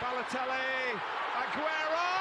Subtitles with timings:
[0.00, 0.96] Balotelli,
[1.36, 2.19] Aguero!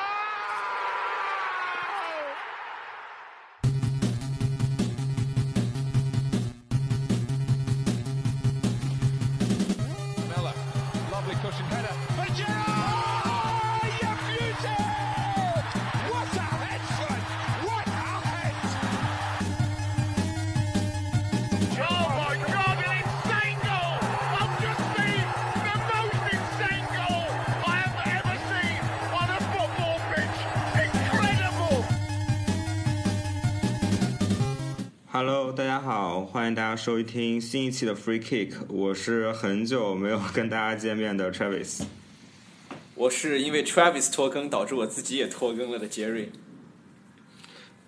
[35.21, 41.81] Hello，大家好，欢迎大家收听新一期的 Free Kick，我是很久没有跟大家见面的 Travis。
[42.95, 46.31] 我是因为 Travis 拖更导致我自己也拖更了的杰瑞。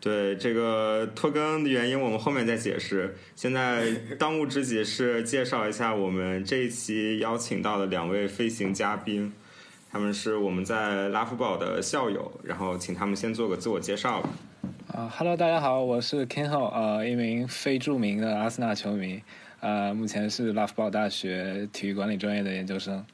[0.02, 3.16] 对这个拖更的原因，我们后面再解释。
[3.34, 9.32] 现在当务之急是介绍一下我们这一期邀请到的两位飞行嘉宾，
[9.90, 14.29] 他们是我们在拉夫堡的校友，然后请他们先做个自我介绍吧。
[14.93, 19.21] 啊哈喽，大家好，我是 Ken Ho，呃，一名非著名的阿森纳球迷，
[19.61, 23.05] 呃，目前是拉夫堡大学体育管理专业的研究生。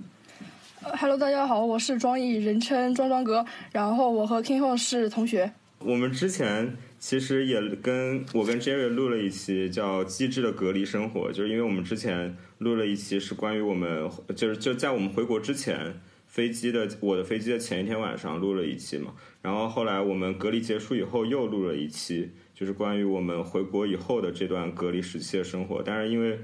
[0.82, 3.46] 呃 Hello，大家好，我是庄毅，人称庄庄哥。
[3.72, 5.52] 然后我和 King Ho 是同学。
[5.78, 15.94] 我们之前其实也跟我跟 Jerry 录了一期叫《机智的隔离生活》，就是因为我们之前录了一期是关于我们就是就在我们回国之前
[16.38, 26.40] 飞机的我的飞机的前一天晚上录了一期嘛，然后后来我们隔离结束以后又录了一期，就是关于我们回国以后的这段隔离时期的生活，但是因为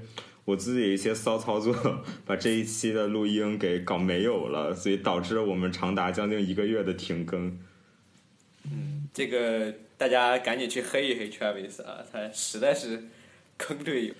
[0.46, 7.56] 我自己一些骚操作，把这一期的录音给搞没有了，所以导致了我们长达将近一个月的停更。
[8.64, 13.04] 嗯这个大家赶紧去黑一黑 Travis 啊，他实在是
[13.56, 14.14] 坑队友。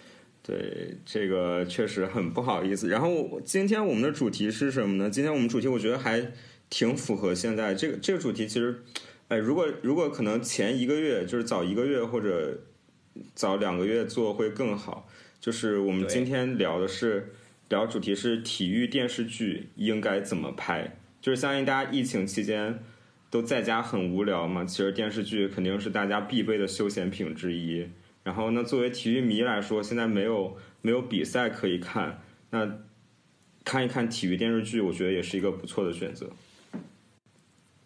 [0.47, 2.87] 对，这个确实很不好意思。
[2.91, 5.09] 然后今天我们的主题是什么呢？
[5.09, 6.33] 今天我们主题我觉得还
[6.69, 8.47] 挺符合现在这个这个主题。
[8.47, 8.83] 其实，
[9.29, 12.61] 哎，如果如果可能前一个月就是早一个月或者
[13.35, 15.09] 早两个月做会更好。
[15.41, 17.33] 就是我们今天聊的是
[17.71, 20.99] 聊主题是体育电视剧应该怎么拍。
[21.23, 22.79] 就是相信大家疫情期间
[23.31, 27.89] 都在家很无聊嘛，其实电视剧肯定是大家必备的休闲品之一。
[28.25, 32.21] 然后呢，作为体育迷来说，现在没有没有比赛可以看，
[32.51, 32.81] 那
[33.65, 36.29] 看一看体育电视剧，我觉得也是一个不错的选择。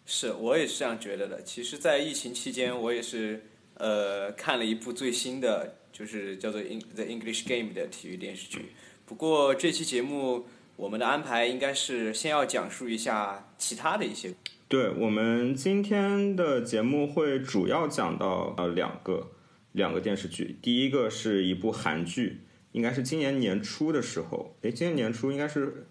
[0.05, 1.43] 是我也是这样觉得的。
[1.43, 3.43] 其实，在疫情期间，我也是
[3.75, 8.71] 呃看了一部最新的，就是叫做《In The English Game》的体育电视剧。
[9.05, 14.33] 不过这期节目我们的安排应该是先要讲述一下其他的一些。
[14.67, 19.31] 对我们今天的节目会主要讲到呃两个
[19.79, 22.41] 两个电视剧，第一个是一部韩剧，
[22.73, 25.87] 应该是今年年初的时候，诶，今年年初应该是，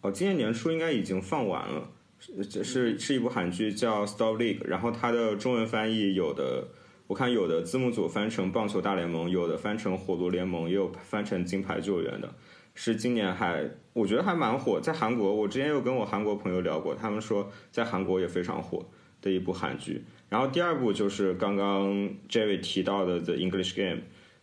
[0.00, 6.68] 哦，今年年初应该已经放完了，是是是一部韩剧叫《Stop League》，然后它的中文翻译有的
[7.06, 12.34] 我看有的字幕组翻成《棒球大联盟》，有的翻成《火炉联盟》，也有翻成《金牌救援》的。
[12.74, 18.88] 是今年还我觉得还蛮火，在韩国，我之前有跟我韩国朋友聊过，他们说在韩国也非常火
[19.20, 20.04] 的一部韩剧。
[20.28, 23.96] 然后第二部就是刚刚 Jerry 提到的《The English Game》，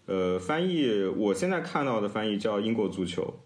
[0.06, 3.40] 呃，翻译我现在看到的翻译叫英国足球，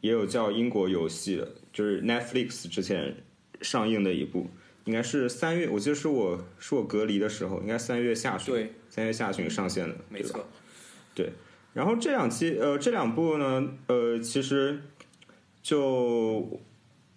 [0.00, 3.16] 也有叫英国游戏的，就是 Netflix 之前
[3.60, 4.48] 上映的一部，
[4.84, 10.48] 应该是三月，我记得是我是我隔离的时候，应该三月下旬，对，三月下旬上线的，没错。
[11.14, 11.32] 对。
[11.72, 14.82] 然后这两期呃这两部呢呃其实
[15.62, 16.60] 就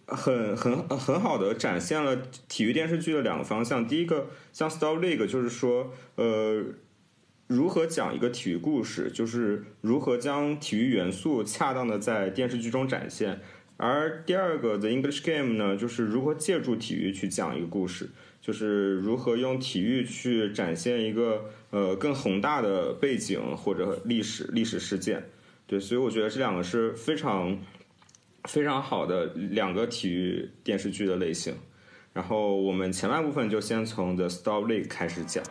[0.07, 2.15] 很很很好的展现了
[2.47, 3.87] 体育电视剧的两个方向。
[3.87, 6.63] 第一个像 Star League，就是说呃
[7.47, 13.39] 如何讲一个体育故事，就是如何将体育元素恰当的在电视剧中展现。
[13.77, 18.09] 而第二个 The English Game 呢，就是如何借助体育去讲一个故事，
[18.39, 25.25] 就是如何用体育去展现一个呃更宏大的背景或者历史历史事件。
[25.65, 27.57] 对，所以我觉得这两个是非常
[28.47, 31.55] 非常好的两个体育电视剧的类型。
[32.13, 35.43] 然后我们前半部分就先从 The Star Lake 开始讲。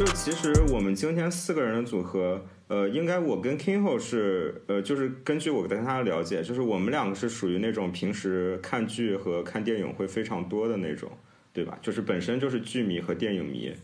[0.00, 11.12] 就其实我们今天四个人的组合，呃，应该我跟 Kingo 是，呃，就是根据我跟他的了解，就是我们两个是属于那种平时看剧和看电影会非常多的那种，
[11.52, 11.78] 对吧？
[11.82, 13.74] 就是本身就是剧迷和电影迷。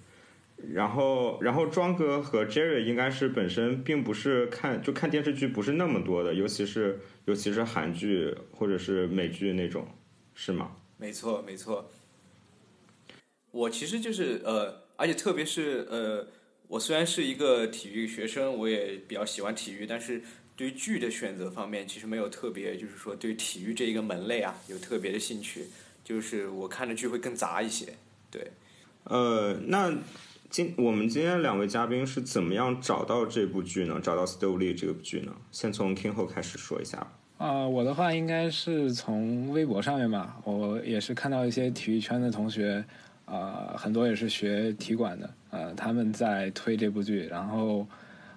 [0.73, 9.87] 然后，然后庄哥和 Jerry 应该是本身并不是看就看电视剧不是那么多的，尤其是尤其是韩剧或者是美剧那种，
[10.35, 10.77] 是吗？
[10.97, 11.91] 没错，没错。
[13.51, 16.27] 我其实就是呃，而且特别是呃，
[16.69, 20.23] 我虽然是一个体育学生，我也比较喜欢体育，但是
[20.57, 25.67] 对于剧的选择方面，其实没有特别，就是说对体育这一个门类啊有特别的兴趣。
[26.05, 27.87] 就是我看的剧会更杂一些，
[28.31, 28.53] 对。
[29.03, 29.93] 呃，那
[30.49, 34.01] 今我们今天两位嘉宾是怎么样找到这部剧呢？
[34.01, 35.35] 找到《Stole》这部剧呢？
[35.51, 37.13] 先从 King 后开始说一下吧。
[37.39, 42.85] 啊，我的话应该是从微博上面吧，我也是看到一些体育圈的同学，
[43.27, 47.87] 啊，很多也是学体管的，呃，他们在推这部剧，然后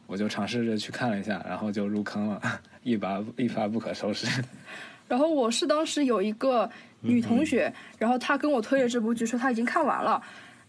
[0.05, 2.41] 我就尝试着去看了一下，然后就入坑了，
[2.83, 4.27] 一发一发不可收拾。
[5.07, 6.69] 然后我是当时有一个
[7.01, 10.21] 女同学，然后她跟我推了这部剧，说她已经看完了。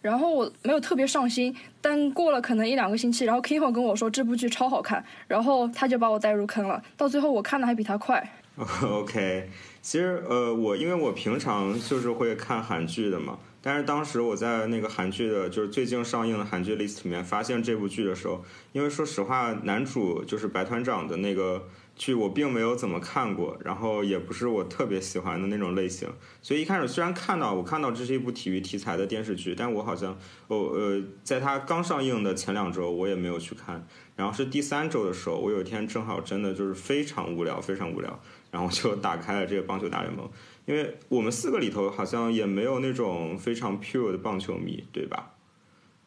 [0.02, 6.82] 然后我没有特别上心，但过了可能一两个星期，然后 Kingho 跟我说这部剧超好看，然后他就把我带入坑了。
[6.96, 8.26] 到最后我看的还比他快。
[8.82, 9.50] OK，
[9.82, 21.68] 其实呃，我因为我平常就是会看韩剧的嘛，但是当时我在那个韩剧的，就是最近上映的韩剧 list 里面发现这部剧的时候，因为说实话，男主就是白团长的那个。
[21.96, 26.08] 剧我并没有怎么看过，然后也不是我特别喜欢的那种类型，
[26.40, 30.16] 所以一开始虽然看到我看到这是一部体育题材的电视剧，但我好像
[30.48, 33.86] 哦呃，在它刚上映的前两周我也没有去看，
[34.16, 38.18] 然后是第三周的时候，我有一天正好真的就是非常无聊，非常无聊，
[38.50, 40.26] 然后就打开了这个棒球大联盟，
[40.66, 45.32] 因为我们四个里头好像也没有那种非常 pure 的棒球迷，对吧？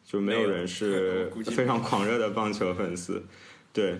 [0.04, 3.24] 就没有人是非常狂热的棒球粉丝，
[3.72, 3.98] 对。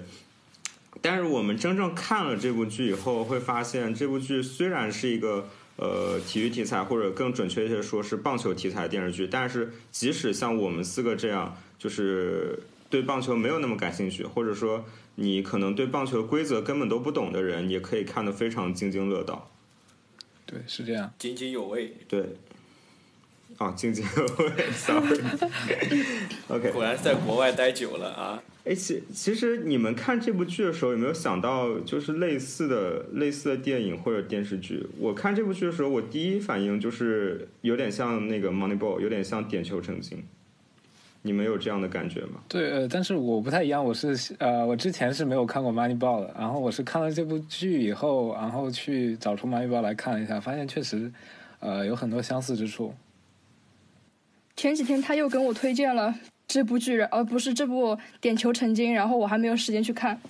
[1.00, 14.84] 但是我们真正看了这部剧以后，会发现这部剧虽然是一个呃体育题材，或者更准确一些说是棒球题材电视剧，但是即使像我们四个这样，就是对棒球没有那么感兴趣，或者说
[15.16, 19.50] 你可能对棒球规则根本都不懂的人，也可以看得非常津津乐道。
[20.46, 21.92] 对，是这样，津津有味。
[22.08, 22.24] 对。
[23.56, 25.20] 啊，津津有味，sorry。
[26.48, 28.42] OK，果然是在国外待久了啊。
[28.64, 34.84] 哎，其其实你们看这部剧的时候，有没有想到就是类似的类似的电影或者电视剧？
[34.98, 40.18] 我看这部剧的时候，我第一反应就是有点像那个《Moneyball》，有点像《点球成金》。
[41.26, 42.42] 你们有这样的感觉吗？
[42.46, 51.10] 对，呃，但是我不太一样，我是呃，我之前是没有看过《Moneyball》的，然后我是看了这部剧以后，然后去找出《Moneyball》来看了一下，发现确实
[51.60, 52.92] 呃有很多相似之处。
[54.54, 56.14] 前几天他又跟我推荐了
[56.46, 60.20] 这部剧，而不是这部《点球成金》，然后我还没有时间去看。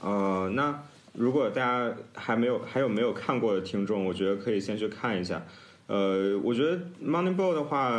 [0.00, 5.42] 呃，那如果大家还没有还有没有看过的听众，我觉得可以先去看一下。
[5.88, 7.92] 呃，我觉得《Moneyball》的话，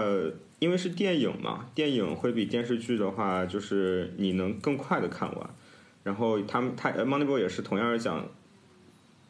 [0.59, 5.49] 因为是电影嘛，电影会比电视剧的话，就是你能更快的看完。
[6.03, 8.27] 然后他们他《Moneyball》也是同样是讲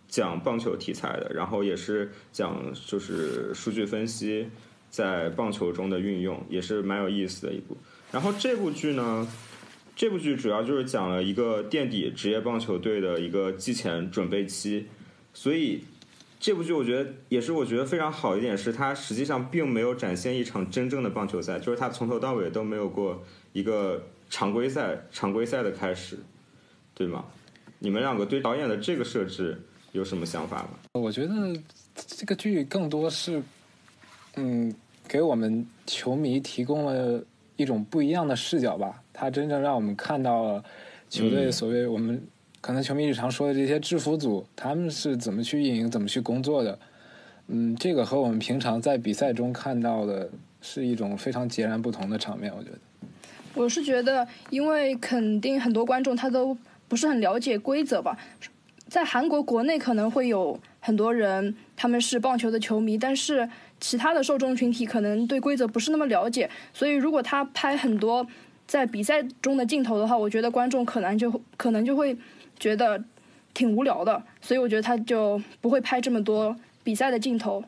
[0.07, 4.49] 讲棒球题材的，然后也是讲就是数据分析。
[4.91, 7.77] 在棒球中的运用也是蛮有意思的一部。
[8.11, 9.31] 然后这部剧呢，
[9.95, 14.87] 这部剧主要就是讲了一个垫底职业棒球队的一个季前准备期。
[15.31, 15.83] 所以
[16.39, 23.21] 这部剧我觉得也是我觉得非常好一点，是它实际上并没有展现一场真正的棒球赛，就是它从头到尾都没有过
[23.53, 26.17] 一个常规赛常规赛的开始，
[26.93, 27.25] 对吗？
[27.79, 30.69] 你们两个对导演的这个设置有什么想法吗？
[30.93, 31.55] 我觉得
[31.93, 33.43] 这个剧更多是。
[34.35, 34.73] 嗯，
[35.07, 37.21] 给我们球迷提供了
[37.57, 39.01] 一种不一样的视角吧。
[39.11, 40.63] 它真正让我们看到了
[41.09, 42.21] 球队所谓我们
[42.61, 46.77] 可能球迷日常说的这些制服组，他们是怎么去运营、怎么去工作的。
[47.47, 50.29] 嗯，这个和我们平常在比赛中看到的
[50.61, 52.53] 是一种非常截然不同的场面。
[52.55, 52.77] 我觉得，
[53.55, 58.17] 我是觉得，因为肯定很多观众他都不是很了解规则吧。
[58.87, 63.49] 在韩国国内可能会有很多人他们是棒球的球迷，但是。
[63.81, 68.27] 其他的受众群体可能对规则不是那么了解，所以如果他拍很多
[68.67, 72.13] 在比赛中的镜头的话，我觉得观众可能就可能就会
[72.59, 73.03] 觉得
[73.53, 77.63] 挺无聊的，所以我觉得他就不会拍这么多比赛的镜头。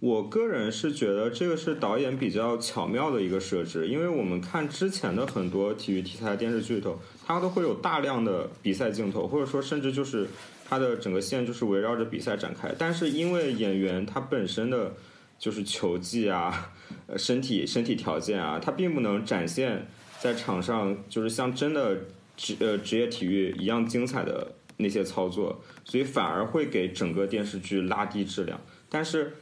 [0.00, 10.26] 我个人是觉得这个是导演比较巧妙的一个设置，因为我们看之前的很多体育题材电视剧里头，它都会有大量的比赛镜头，或者说甚至就是。
[10.64, 14.94] 它的整个线就是围绕着比赛展开，但是因为演员他本身的
[15.38, 16.72] 就是球技啊、
[17.08, 19.86] 呃 身体身体条件啊，他并不能展现
[20.18, 22.04] 在场上就是像真的
[22.42, 28.60] 职呃职业体育一样精彩的那些操作，所以反而会给整个电视剧拉低质量。
[28.90, 29.32] 但是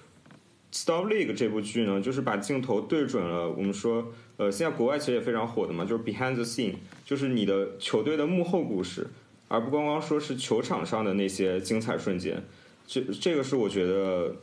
[0.70, 9.08] Stop League 这部剧呢，就是把镜头对准了我们说，呃，现在国外其实也非常火的嘛，就是 Behind the Scene，就是你的球队的幕后故事，
[9.48, 12.44] 而不光光说是球场上的那些精彩瞬间。
[12.86, 14.36] 这这个是我觉得，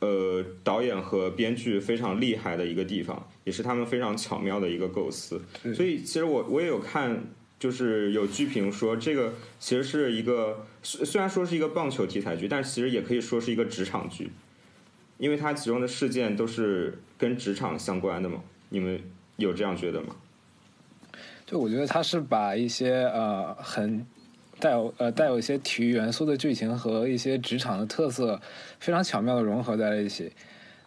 [0.00, 5.40] 呃，导演和编剧非常厉害的一个地方，也是他们非常巧妙的一个构思。
[5.74, 7.24] 所以其实我我也有看，
[7.64, 14.30] 就是有剧评说这个其实是一个虽虽然说是一个棒球题材剧，但其实也可以说是一个职场剧，
[15.16, 18.42] 因为它其中的事件都是跟职场相关的嘛。
[18.68, 19.00] 你们
[19.36, 20.14] 有这样觉得吗？
[21.46, 24.06] 就我觉得他是把一些呃很
[24.60, 28.38] 带有呃带有一些体育元素的剧情和一些职场的特色
[28.78, 30.30] 非常巧妙的融合在了一起。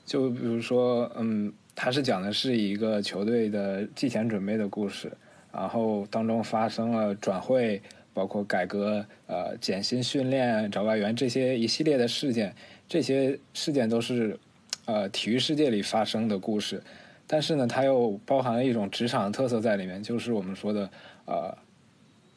[0.06, 5.12] 就比如说，嗯，他是讲的是一个球队的季前准备的故事，
[5.58, 7.82] 然后当中发生了转会，
[8.14, 12.54] 包括改革、呃减薪训练、找外援这些一系列的事件，
[12.88, 14.40] 这些事件都是
[14.86, 16.84] 呃体育世界里发生的故事。
[17.26, 20.90] 但是呢，它又包含了一种职场的特色在里面，就是我们说的
[21.26, 21.58] 呃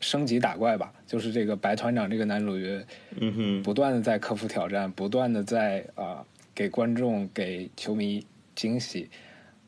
[0.01, 2.85] 升级打怪吧，就是这个白团长这个男主角，
[3.21, 6.25] 嗯哼，不断的在克服挑战，不断的在啊、
[6.55, 9.09] 给观众给球迷惊喜，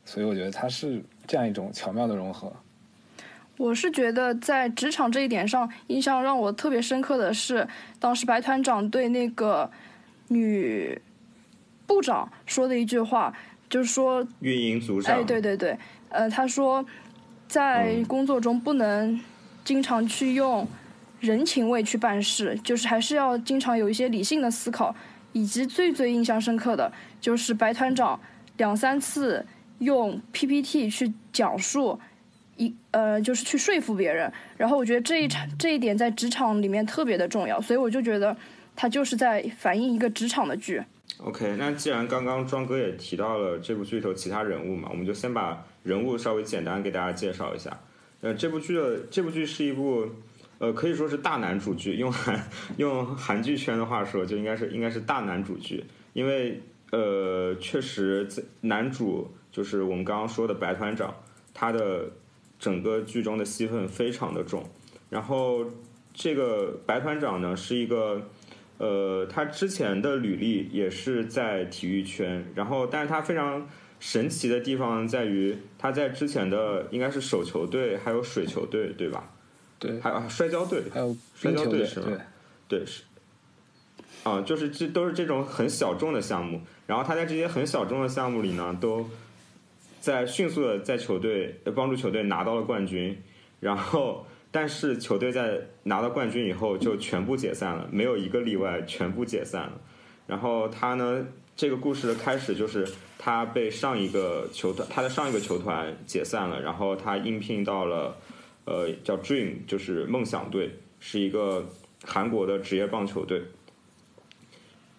[0.03, 2.51] 所以我觉得它是这样一种巧妙的融合。
[3.57, 7.67] 我是觉得在职场这一点上，印象让我特别深刻的是，
[7.99, 9.69] 当时白团长对那个
[10.27, 10.99] 女
[11.85, 13.33] 部长说的一句话，
[13.69, 15.77] 就是说运营组长，哎，对对对，
[16.09, 16.85] 呃，他说
[17.47, 19.19] 在嗯工作中不能
[19.63, 20.67] 经常去用
[21.19, 24.95] 人情味去办事，就是还是要经常有一些理性的思考。
[25.35, 28.19] 以及最最印象深刻的就是白团长
[28.57, 29.43] 两三次
[29.79, 31.99] 用 PPT 去讲述
[32.57, 34.31] 一呃，就是去说服别人。
[34.57, 38.35] 然后我觉得这一场这一点在职场里面特别的重要，所以我就觉得
[38.75, 40.81] 他就是在反映一个职场的剧。
[41.17, 47.77] OK，那既然刚刚庄哥也提到了这部剧里头其他人物嘛，我们就先把人物稍微简单给大家介绍一下。
[48.21, 50.07] 呃，这部剧的这部剧是一部，
[50.57, 52.41] 呃，可以说是大男主剧，用韩
[52.77, 55.83] 用韩剧圈的话说，就应该是应该是大男主剧，
[56.13, 61.13] 因为呃，确实在男主就是我们刚刚说的白团长，
[61.53, 62.09] 他的
[62.63, 64.63] 整个剧中的戏份非常的重，
[65.09, 65.65] 然后
[66.13, 68.29] 这个白团长呢是一个。
[68.79, 79.31] 呃，他之前的履历也是在体育圈，然后，但是他非常神奇的地方在于，他在之前的应该是手球队，还有水球队，对吧？
[79.79, 82.07] 对，还有啊摔跤队，还有摔跤队是吗
[82.67, 83.03] 对，对，是，
[84.23, 89.07] 啊，就是这都是这种很小众的项目，然后他在这些很小众的项目里呢，都
[90.03, 93.17] 在迅速的在球队帮助球队拿到了冠军，
[93.61, 99.79] 然后但是球队在拿到冠军以后就全部解散了，没有一个例外，全部解散了。
[100.27, 102.85] 然后他呢，这个故事的开始就是
[103.17, 108.17] 他被上一个球团，他的上一个球团解散了，然后他应聘到了
[108.65, 111.65] 呃叫 Dream，就是梦想队，是一个
[112.03, 113.41] 韩国的职业棒球队，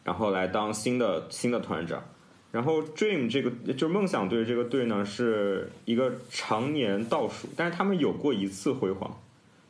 [0.02, 2.02] 然后来当新的新的团长。
[2.54, 9.20] 然后 Dream 这个就是梦想队这个队呢，是一个常年倒数，但是他们有过一次辉煌，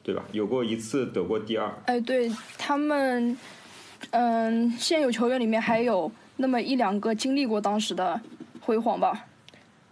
[0.02, 0.22] 对吧？
[0.32, 1.74] 有过一次得过第二。
[1.86, 3.34] 哎，对他们，
[4.10, 8.20] 嗯，现有球员里面还有那么一两个经历过当时的
[8.60, 9.28] 辉煌吧。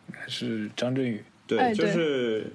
[0.09, 1.25] 应该是张振宇。
[1.47, 2.53] 对，就哎对是，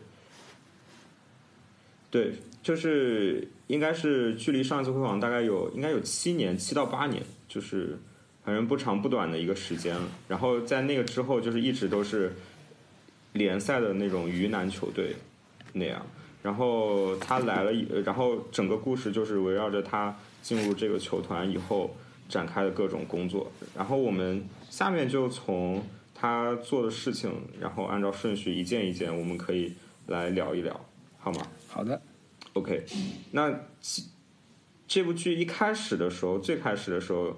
[2.11, 7.97] 对，就是应该是距离上一次辉煌大概有应该有七年，七到八年，就是
[8.47, 10.07] 反正不长不短的一个时间了。
[10.29, 12.33] 然后在那个之后，就是一直都是
[13.33, 15.17] 联赛的那种鱼腩球队
[15.73, 16.01] 那样。
[16.41, 17.73] 然后他来了，
[18.05, 21.93] 然后整个故事就是围绕着他进入这个球团以后
[22.29, 23.51] 展开的各种工作。
[23.75, 25.83] 然后我们下面就从
[26.15, 29.73] 他做的事情，然后按照顺序一件一件，我们可以
[30.05, 30.79] 来聊一聊，
[31.19, 32.01] 好吗好的
[32.53, 32.85] ，？OK，
[33.31, 34.05] 那其
[34.87, 37.35] 这部剧一开始的时候，最开始的时候，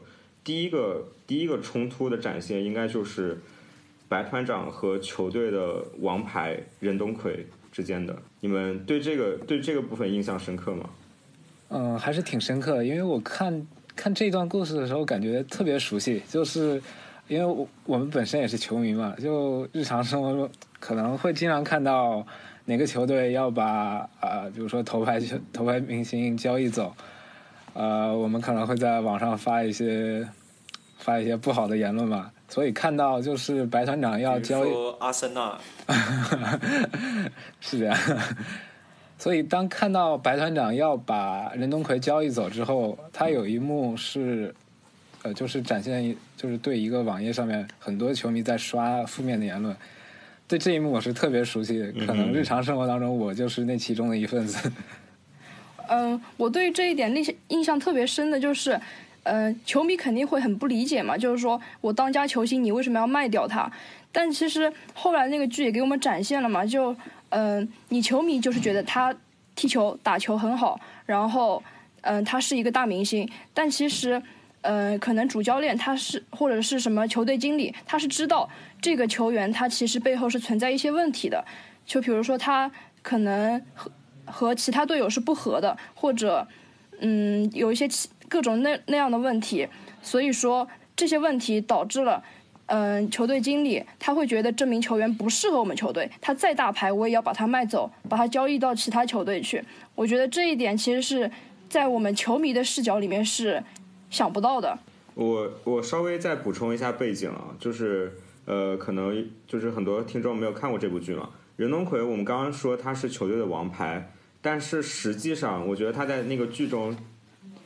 [0.50, 3.38] 第一个第一个冲突的展现，应该就是
[4.08, 8.16] 白团长和球队的王牌任东奎之间的。
[8.40, 10.90] 你们对这个对这个部分印象深刻吗？
[11.68, 16.82] 嗯，还是挺深刻的，因为我看看这段故事的时候，感觉特别熟悉，就是
[17.28, 22.26] 因为我我们本身也是球迷嘛，就日常生活中可能会经常看到
[22.66, 26.92] 哪个球队要把啊、比如说头牌球头牌明星交易走，
[27.76, 30.28] 呃，我们可能会在网上发一些
[31.00, 35.58] 发一些不好的言论嘛，所以看到就是白团长要交易，阿森纳，
[37.60, 37.98] 是这样。
[39.18, 44.54] 所以当看到白团长要把任东奎交易走之后，他有一幕是
[45.24, 49.76] 呃，就是展现一就是对一个网页上面很多球迷在刷负面的言论。
[50.48, 54.72] 对这一幕我是特别熟悉，可能日常生活当中我就是那其中的一份子。
[55.90, 58.80] 嗯，我对这一点印象印象特别深的就是，
[59.24, 63.72] 嗯、球迷肯定会很不理解嘛，就是说我当家球星，你为什么要卖掉他？
[64.12, 66.96] 但其实后来那个剧也给我们展现了嘛，就
[67.30, 69.16] 嗯、你球迷就是觉得他
[69.56, 71.62] 踢球打球很好，然后
[72.02, 74.22] 嗯、他是一个大明星，但其实。
[74.62, 78.50] 呃，可能主教练他是或者是什么球队经理，他是知道
[78.82, 81.42] 这个球员他其实背后是存在一些问题的，
[81.86, 82.70] 就比如说他
[83.02, 83.90] 可能和
[84.26, 86.46] 和其他队友是不和的，或者
[87.00, 89.68] 嗯有一些其各种那那样的问题，
[90.02, 92.24] 所以说这些问题导致了。
[92.72, 99.64] 嗯，球队经理他会觉得这名球员不适合我们球队，他再大牌我也要把他卖走，把他交易到其他球队去。
[99.96, 101.32] 我觉得这一点其实是
[101.68, 103.64] 在我们球迷的视角里面是
[104.12, 104.78] 想不到的。
[105.16, 108.14] 我我稍微再补充一下背景啊，就是
[108.46, 111.28] 呃，可能就是很多听众没有看过这部剧嘛。
[111.56, 114.12] 任东奎，我们刚刚说他是球队的王牌，
[114.44, 116.96] 但是实际上，我觉得他在那个剧中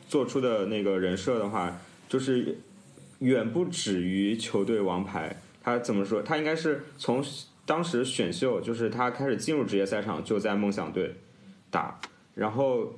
[0.07, 2.57] 做出的那个人设的话，就是
[3.19, 5.41] 远不止于球队王牌。
[5.63, 6.21] 他怎么说？
[6.21, 7.23] 他应该是从
[7.65, 11.15] 当时选秀，就是他开始进入职业赛场就在梦想队
[11.71, 11.99] 打，
[12.35, 12.93] 然后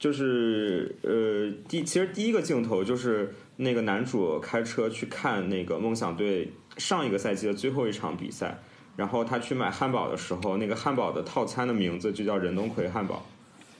[0.00, 8.58] 就是呃第其实第一个镜头就是那个男主开车去看那个梦想队上一个赛季的最后一场比赛，
[8.96, 13.24] 然后他去买汉堡的时候，那个汉堡的套餐的名字就叫任东奎汉堡，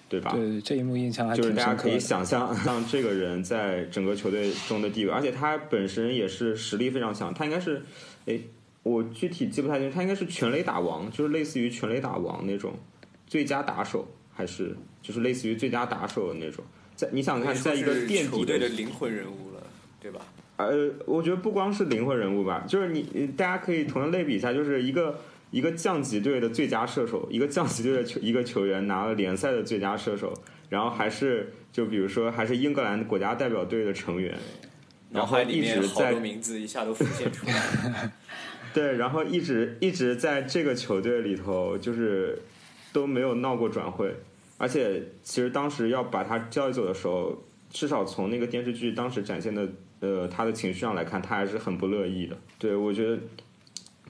[0.09, 0.33] 对吧？
[0.33, 1.99] 对这一幕印象还就是大家可以。
[2.01, 7.83] 想象， 像这个人在整个球队中的地位，而且他本身也是实力非常强，他应该是，
[8.27, 8.39] 哎，
[8.83, 12.73] 我具体记不太清，他应该是全垒打王，就是类似于全垒打王那种
[13.27, 16.65] 最佳打手，还是就是类似于最佳打手的那种。
[16.97, 19.63] 在你想看，在一个垫底的灵魂人物了，
[20.01, 20.21] 对吧？
[20.57, 30.33] 呃，我觉得不光是灵魂人物吧，就是你呃大家可以同样类比一下，就是一个一个降级队的最佳射手，一个降级队的球一个球员拿了联赛的最佳射手，
[30.69, 34.37] 然后还是就比如说还是英格兰国家代表队的成员，
[35.11, 38.13] 然后一直在名字一下都浮现出来。
[38.75, 42.39] 对，然后一直一直在这个球队里头，就是
[42.93, 44.15] 都没有闹过转会，
[44.59, 49.67] 而且其实当时要把他交易走的时候，至少从那个电视剧当时展现的
[50.01, 52.37] 呃他的情绪上来看，他还是很不乐意的。
[52.59, 53.19] 对我觉得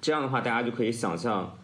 [0.01, 1.59] 这样的话，大家就可以想象，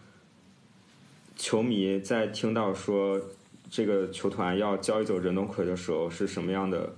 [1.35, 3.21] 球迷在听到说
[3.69, 6.95] 这个球团要交易走任东奎的时候是什么样的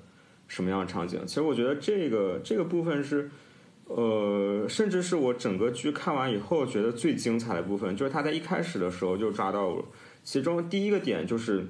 [0.48, 1.26] 什么样的场景。
[1.26, 3.30] 其实我觉得这个这个部分是。
[3.90, 9.86] 呃，甚至是我整个剧看完以后觉得最精彩的部分，就是他在一开始的时候就抓到我。
[10.26, 11.66] 其中第一个点就是，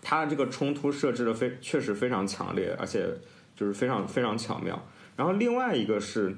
[0.00, 3.08] 他的这个冲突设置的非确实非常强烈，而且
[3.56, 4.80] 就是非常非常巧妙。
[5.16, 6.36] 然后另外一个是，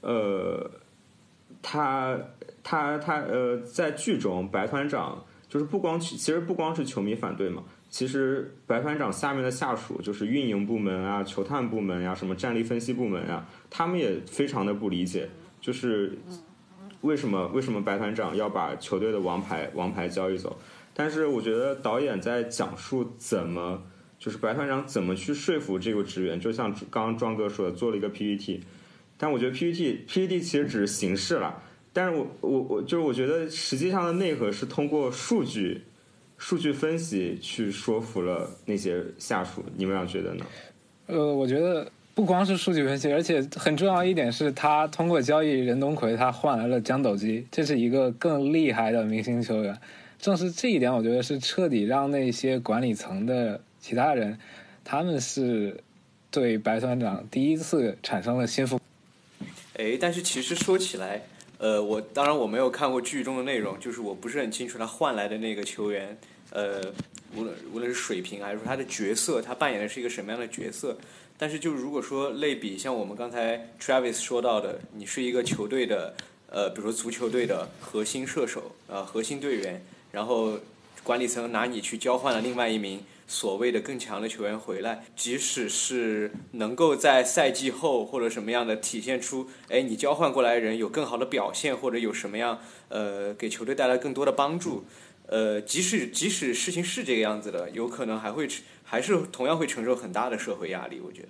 [0.00, 0.70] 呃，
[1.68, 2.16] 他
[2.62, 15.28] 他他呃，在剧中白团长就是不光其实不光是球迷反对嘛，其实白团长下面的下属就是运营部门啊、球探部门呀、什么战力分析部门啊，他们也非常的不理解，
[15.60, 16.16] 就是
[17.00, 20.56] 为什么为什么白团长要把球队的王牌王牌交易走？
[20.94, 23.82] 但是我觉得导演在讲述怎么
[24.20, 28.62] 就是白团长怎么去说服这个职员，就像刚刚庄哥说的，做了一个 PPT，
[29.18, 35.82] 但我觉得 PPT PPT 其实只是形式了，但是我我我就是我觉得实际上的内核是通过数据
[36.36, 40.44] 数据分析去说服了那些下属，你们俩觉得呢？
[41.06, 49.78] 呃，我觉得不光是数据分析，而且很重要一点是他通过交易任东奎，他换来了江斗基，这是一个更厉害的明星球员。
[50.18, 54.38] 正是这一点，我觉得是彻底让那些管理层的其他人，
[54.82, 55.82] 他们是
[56.30, 58.80] 对白团长第一次产生了心服。
[59.78, 61.22] 哎，但是其实说起来，
[61.58, 66.16] 呃，我当然我没有看过剧中的内容，就是我不是很清楚他换来的那个球员，
[66.50, 66.80] 呃，
[67.34, 70.96] 无论无论是水平还是说他的角色，他扮演的是一个什么样的角色。
[71.38, 76.14] 但是就如果说类比，像我们刚才 Travis 说到的，你是一个球队的，
[76.48, 80.58] 呃，比如说足球队的核心射手，呃，核心队员，然后
[81.02, 94.84] 管理层拿你去交换了另外一名所谓的更强的球员回来，即使是能够在赛季后或者什么样的体现出，哎，你交换过来人有更好的表现，或者有什么样呃给球队带来更多的帮助，
[95.26, 98.48] 呃，即使即使事情是这个样子的，有可能还会
[98.84, 101.28] 还是同样会承受很大的社会压力，我觉得。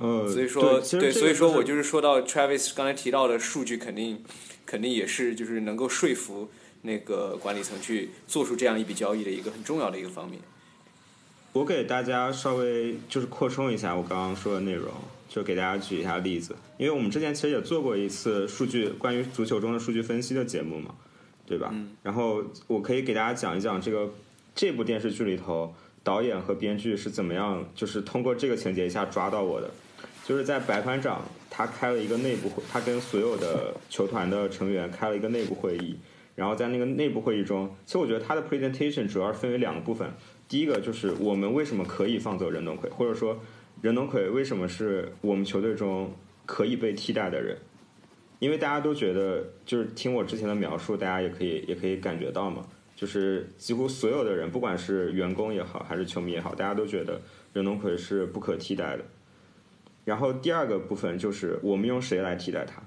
[0.00, 4.22] 呃，所以说，对，所以说我就是说到 Travis 刚才提到的数据，肯定
[4.66, 6.50] 肯定也是就是能够说服
[6.82, 10.38] 那个管理层去做出这样一笔交易的一个很重要的一个方面。
[11.52, 14.92] 我给大家稍微就是扩充一下我刚刚说的内容，
[15.28, 20.94] 就给大家举一下例子，因为我们之前其实也做过一次数据关于足球中的数据分析的节目嘛，
[21.46, 21.74] 对吧？
[22.02, 24.08] 然后我可以给大家讲一讲这个
[24.54, 29.68] 这部电视剧里头导演和编剧是怎么样，就是通过这个情节一下抓到我的，
[30.24, 35.96] 就是在白团长他开了一个内部会，他跟所有的球团的成员开了一个内部会议，
[36.36, 40.08] 然后在那个内部会议中，其实我觉得他的 presentation 主要是分为两个部分，
[40.48, 43.38] 第一个就是我们为什么可以放走任东奎，或者说
[43.82, 46.10] 任东奎为什么是我们球队中
[46.46, 47.56] 可以被替代的人。
[48.40, 57.20] 因为大家都觉得，就是听我之前的描述，大家也可以也可以感觉到嘛，就是几乎所有的人，不管是员工也好，还是球迷也好，大家都觉得
[57.52, 59.04] 任东奎是不可替代的。
[60.04, 62.80] 然后第二个部分就是我们用谁来替代他。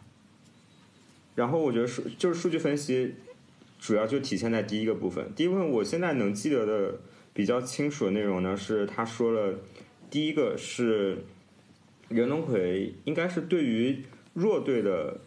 [1.35, 3.15] 然后我觉得数就是数据分析，
[3.77, 5.33] 主要就体现在第一个部分。
[5.35, 6.99] 第一部分我现在能记得的
[7.33, 9.59] 比较清楚的内容呢，是他说了，
[10.09, 11.23] 第一个是
[12.09, 15.19] 袁东奎应该是对于弱队的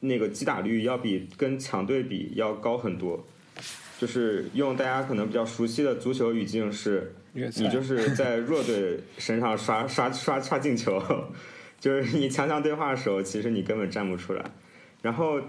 [0.00, 3.24] 那个击打率要比跟强队比要高很多。
[3.96, 11.00] 就是用大家可能比较熟悉的足球语境是，你就是在弱队身上刷刷刷刷进球，
[11.78, 14.44] 就是你强强对话的时候，其实你根本站不出来。
[15.00, 15.40] 然后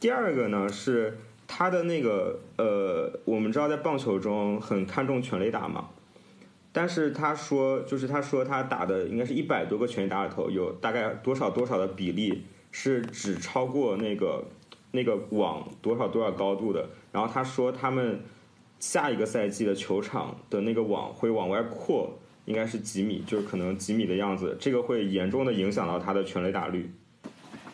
[0.00, 1.16] 第二个呢是
[1.48, 5.88] 他的那个呃，我们知道在棒球中很看重全垒打嘛，
[6.70, 14.44] 但是他说就是他说他打的应该是一百多个全垒打里头有大概多少多少的比例是只超过那个
[14.92, 18.20] 那个网多少多少高度的，然后他说他们
[18.78, 26.90] 下一个赛季的球场的那个网会往外扩，应该是几米，就是可能几米的样子，这个会严重的影响到他的全垒打率。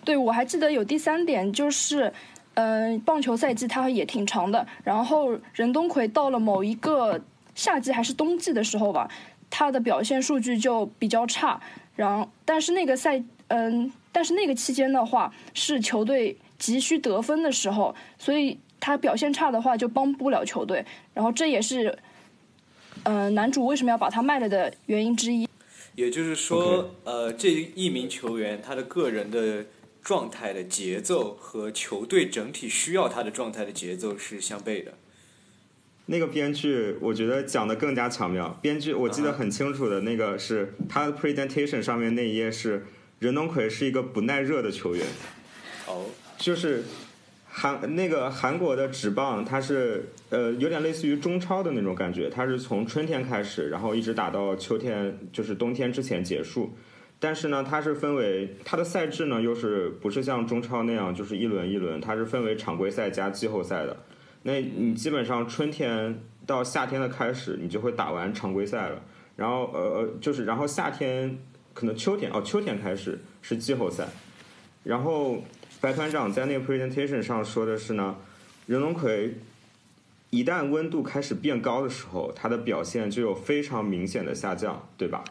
[0.05, 2.13] 对，我还记得有第三点，就是，
[2.55, 4.67] 嗯、棒球赛季它也挺长的。
[4.83, 7.21] 然后任东奎到了某一个
[7.55, 9.09] 夏季还是冬季的时候吧，
[9.51, 11.61] 他的表现数据就比较差。
[11.97, 20.85] 然后，但是那个赛，嗯，但是那个期间的话，是球队急需得分的时候，所以他表现差的话就帮不了球队。
[21.13, 21.97] 然后这也是，
[23.05, 25.49] 嗯、男主为什么要把他卖了的原因之一。
[25.95, 29.65] 也就是说呃，这一名球员他的个人的
[30.05, 34.93] 状态的节奏和球队整体需要他的状态的节奏是相悖的。
[36.07, 38.59] 那个编剧我觉得讲的更加巧妙。
[38.61, 42.85] 编剧我记得很清楚的那个是他的 presentation 上面那一页是
[43.21, 45.07] 任东奎是一个不耐热的球员，
[45.87, 46.05] 哦，
[46.37, 46.85] 就是
[47.49, 56.77] 韩那个韩国的职棒，它是呃有点类似于中超的那种感觉，它是从春天开始，然后一直打到秋天，就是冬天之前结束。
[57.21, 63.97] 但是呢，它是分为它的赛制呢，又是不是像中超那样就是一轮一轮，它是分为常规赛加季后赛的。
[64.43, 69.01] 那你基本上春天到夏天的开始，你就会打完常规赛了，
[69.37, 71.39] 然后呃呃就是然后夏天
[71.73, 74.07] 可能秋天哦秋天开始是季后赛，
[74.83, 75.43] 然后
[75.81, 78.17] 白团长在那个 presentation 上说的是呢，
[78.67, 79.35] 任龙葵
[80.29, 85.25] 一旦温度开始变高的时候，他的表现就有非常明显的下降，对吧？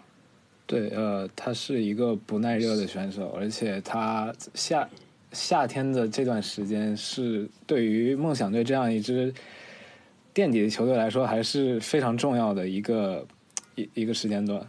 [0.65, 4.89] 对，呃，他是一个不耐热的选手，而且他夏
[5.31, 9.33] 夏天的这段时间是对于梦想队这样一支
[10.33, 13.27] 垫底的球队来说，还是非常重要的一个
[13.75, 14.67] 一一个时间段。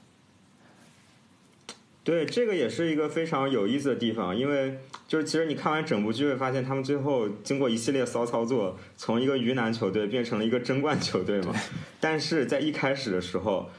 [2.02, 4.76] 对，这个也是一个非常有意思的地方，因为
[5.08, 11.54] 就是其实你看完整部剧会发现，他们最后经过一系列骚操作，从一个鱼腩球队变成了一个争冠球队嘛。
[12.00, 13.70] 但是在一开始的时候，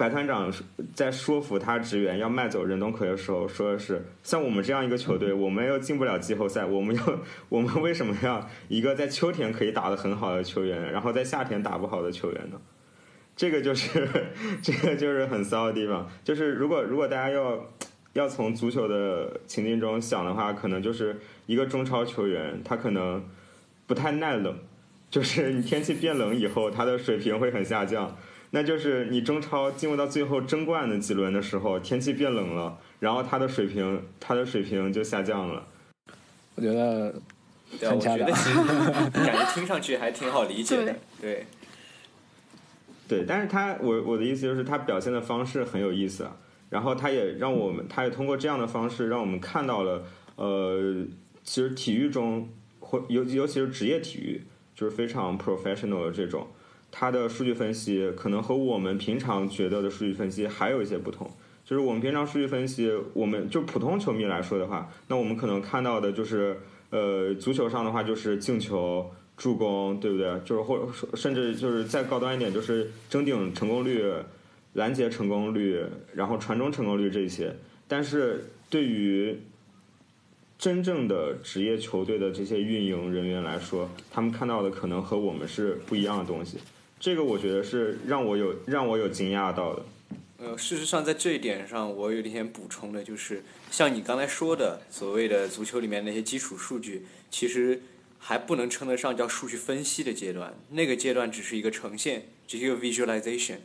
[0.00, 0.50] 白团长
[0.94, 12.58] 在说服他职员要卖走任东奎的时候，说的是像我们这样一个球队，我们又进不了季后赛，我们要我们为什么要一个在秋天可以打得很好的球员，然后在夏天打不好的球员呢？
[13.36, 14.08] 这个就是
[14.62, 17.66] 这个就是很骚的地方，就是如果如果大家要
[18.14, 23.22] 要从足球的情境中想的话，可能就是一个中超球员，他可能
[23.86, 24.56] 不太耐冷，
[25.10, 28.16] 就是你天气变冷以后，他的水平会很下降。
[28.50, 35.66] 那就是你中超进入到最后争冠的几轮的时候，天气变冷了，然后他的水平他的水平就下降了。
[36.56, 37.14] 我觉得
[37.78, 38.56] 对啊，我很恰当觉得其实
[39.24, 40.96] 感觉听上去还挺好理解的。
[41.20, 41.46] 对，
[43.08, 46.36] 对，但是他我我的意思就是他表现的方式很有意思啊，
[46.70, 51.04] 然后他也让我们，他也通过这样的方式让我们看到了，呃，
[51.44, 52.48] 其实体育中
[52.80, 54.42] 或尤尤其是职业体育，
[54.74, 56.48] 就是非常 professional 的这种，
[56.92, 61.30] 它的数据分析可能和我们平常觉得的数据分析还有一些不同。
[61.64, 66.58] 就是我们平常数据分析，我们就普通球迷来说的话，那我们可能看到的就是，
[66.90, 70.40] 呃，足球上的话就是进球、助攻，对不对？
[70.44, 74.02] 就是或者甚至就是再高端一点，就是争顶成功率、
[74.72, 75.80] 拦截成功率，
[76.12, 77.54] 然后传中成功率这些。
[77.86, 79.38] 但是对于
[80.58, 86.58] 真正的职业球队的这些运营人员来说，他们看到的可能和我们是不一样的东西。
[87.00, 89.82] 这个我觉得是让我有让我有惊讶到的。
[90.36, 97.80] 呃，事实上，在这一点上，我有点补充的，就是像你刚才说的，所谓的足球里面那些基础数据，其实
[98.18, 103.56] 还不能称得上叫数据分析的阶段，那个阶段只是一个呈现，只是一个 visualization。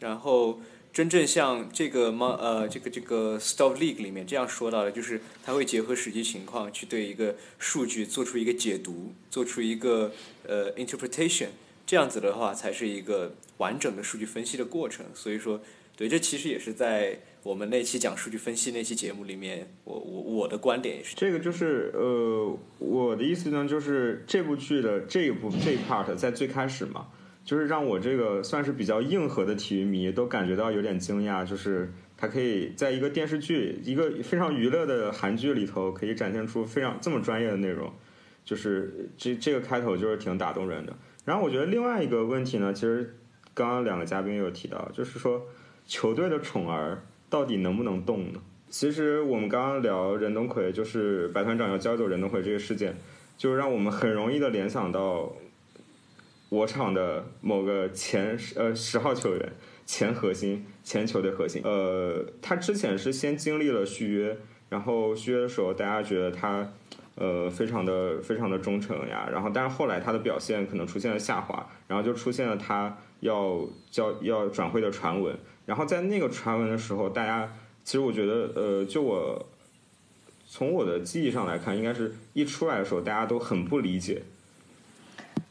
[0.00, 0.60] 然后，
[0.92, 2.38] 真正像这个吗？
[2.38, 10.12] 呃，这个这个 Stop League 里面这样说到的，就是它会结合实际情况去对一个数据做出一个解读，做出一个
[10.46, 11.48] 呃 interpretation，
[11.86, 15.06] 这样子的话才是一个完整的数据分析的过程。
[15.14, 15.60] 所以说。
[15.96, 21.14] 对，这其实也是在我们那期讲数据分析那期节目里面，我我我的观点也是。
[21.14, 27.06] 这个就是呃，我的意思呢，就是这部剧的这一部这一 part 在最开始嘛，
[27.44, 37.92] 就是让我这个算是比较硬核的体育迷都感觉到有点惊讶，就是它可以在一个电视剧、一个非常娱乐的韩剧里头，可以展现出非常这么专业的内容，
[38.44, 40.96] 就是这这个开头就是挺打动人的。
[41.24, 43.16] 然后我觉得另外一个问题呢，其实
[43.52, 45.42] 刚刚两个嘉宾有提到，就是说。
[45.86, 48.40] 球队的宠儿到底能不能动呢？
[48.70, 52.96] 其实我们刚刚聊任东奎，就是白团长要交走任东奎这个事件，
[53.36, 55.30] 就让我们很容易的联想到
[56.48, 59.52] 我场的某个前十呃十号球员、
[59.84, 61.60] 前核心、前球队核心。
[61.62, 64.38] 呃，他之前是先经历了续约，
[64.70, 66.72] 然后续约的时候大家觉得他
[67.16, 75.36] 呃非常的非常的忠诚呀，然后但是后来他的表现可能出现了下滑，然后就出现了他要交要转会的传闻。
[75.66, 77.50] 然后在那个传闻的时候，大家
[77.84, 79.46] 其实我觉得，呃，就我
[80.46, 84.22] 从我的记忆上来看，应该是一出来的时候，大家都很不理解，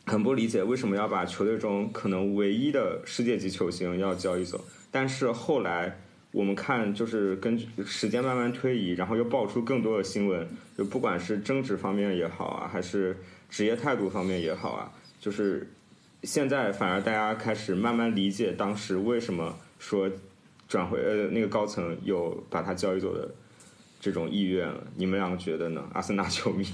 [0.05, 4.63] 很不理解为什么要把球队中可能唯一的世界级球星要交易走。
[4.91, 5.99] 但是后来
[6.33, 10.45] 我们看，就是根据时间慢慢推移，然后又爆出更多的新闻，
[10.77, 13.15] 就不管是争执方面也好啊，还是
[13.49, 14.91] 职业态度方面也好啊，
[15.21, 15.71] 就是
[16.23, 19.55] 现在反而大家开始慢慢理解当时为什么。
[19.83, 20.09] 说
[20.65, 23.29] 转回呃那个高层有把他交易走的
[23.99, 25.83] 这种意愿了，你们两个觉得呢？
[25.93, 26.65] 阿森纳球迷？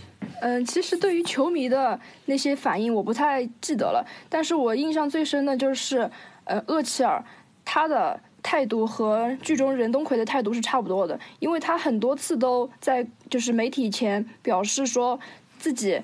[0.41, 6.08] 嗯，其实对于球迷的那些反应我不太记得了，但是我印象最深的就是
[6.43, 7.19] 呃厄齐尔
[7.65, 15.19] 他的态度和剧中任东奎的态度是差不多的，因为他很多次都在就是媒体前表示说
[15.58, 16.02] 自己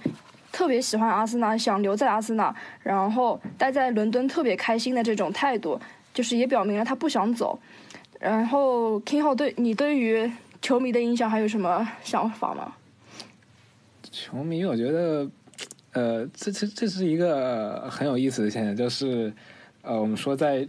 [0.51, 5.79] 特别喜欢阿森纳，想留在阿森纳，然后待在伦敦特别开心的这种态度。
[6.13, 7.59] 就是也表明了他不想走，
[8.21, 12.73] 然后 King 号对你对于球迷的影响还有什么想法吗？
[14.09, 15.29] 球迷，我觉得，
[15.91, 19.33] 呃，这这这是一个很有意思的现象，就是
[19.81, 20.65] 呃，我们说在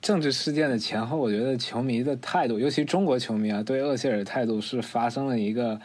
[0.00, 5.80] 政治事件的前后，我觉得球迷的态度，尤其中国球迷啊，对厄齐尔的态度是发生了一个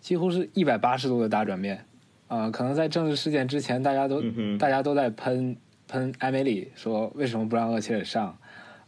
[0.00, 1.84] 几乎是一百八十度的大转变
[2.28, 2.50] 啊！
[2.50, 4.22] 可能在政治事件之前，大家都
[4.58, 5.56] 大家都在喷。
[5.88, 8.36] 喷埃梅里说为什么不让厄齐尔上？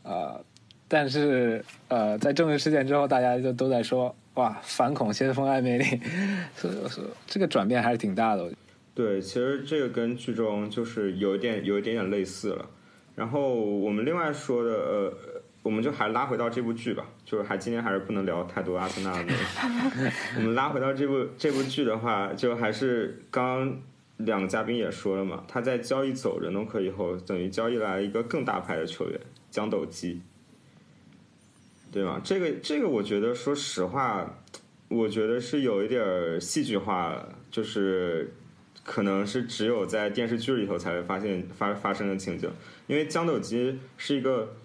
[0.03, 0.45] 呃，
[0.89, 5.85] 但是呃，在政治事件之后，大家就都在说哇，反恐先锋埃梅里，
[6.57, 8.51] 所以说这个转变还是挺大的。
[8.97, 12.69] 对，其实这个跟剧中就是有一点有一点点类似了。
[13.19, 15.13] 然后我们另外说的呃，
[15.63, 19.43] 我们就还拉回到这部剧吧，就是还今天还是不能聊太多阿森纳的东西。
[20.39, 23.77] 我们拉回到这部这部剧的话，就还是刚。
[24.19, 30.21] 两个嘉宾也说了嘛，他在交易走人东克以后，等于交易来一个更大牌的球员江斗基，
[31.93, 32.21] 对吗？
[32.25, 34.29] 这个这个，我觉得说实话，
[34.89, 38.35] 我觉得是有一点戏剧化，就是
[38.89, 42.51] 可能是只有在电视剧里头才会发现发发生的情景，
[42.87, 44.57] 因为江斗基是一个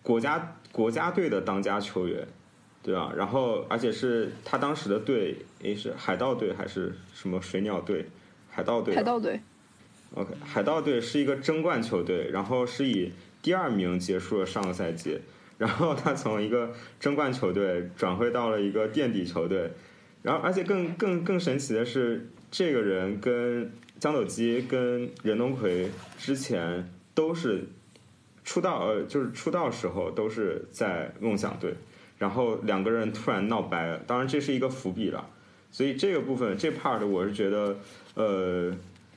[0.00, 2.26] 国家国家队的当家球员，
[2.82, 3.12] 对吧？
[3.14, 8.06] 然后而且是他当时的队，诶，是海盗队还是什么水鸟队？
[8.48, 9.38] 海盗队，海盗队
[10.14, 13.12] ，OK，海盗队是一个争冠球队，然后是以
[13.42, 15.20] 第二名结束了上个赛季，
[15.58, 19.70] 然后他从一个争冠球队转会到了一个垫底球队，
[20.22, 27.64] 然后而且更更更神奇的是，这个人跟江斗基跟任东奎之前都是
[28.44, 31.74] 出道，呃，就是出道时候都是在梦想队，
[32.18, 35.28] 然后两个人突然闹掰了，当然这是一个伏笔了，
[35.70, 37.76] 所以这个部分这 part 我是觉得。
[38.14, 38.72] 呃，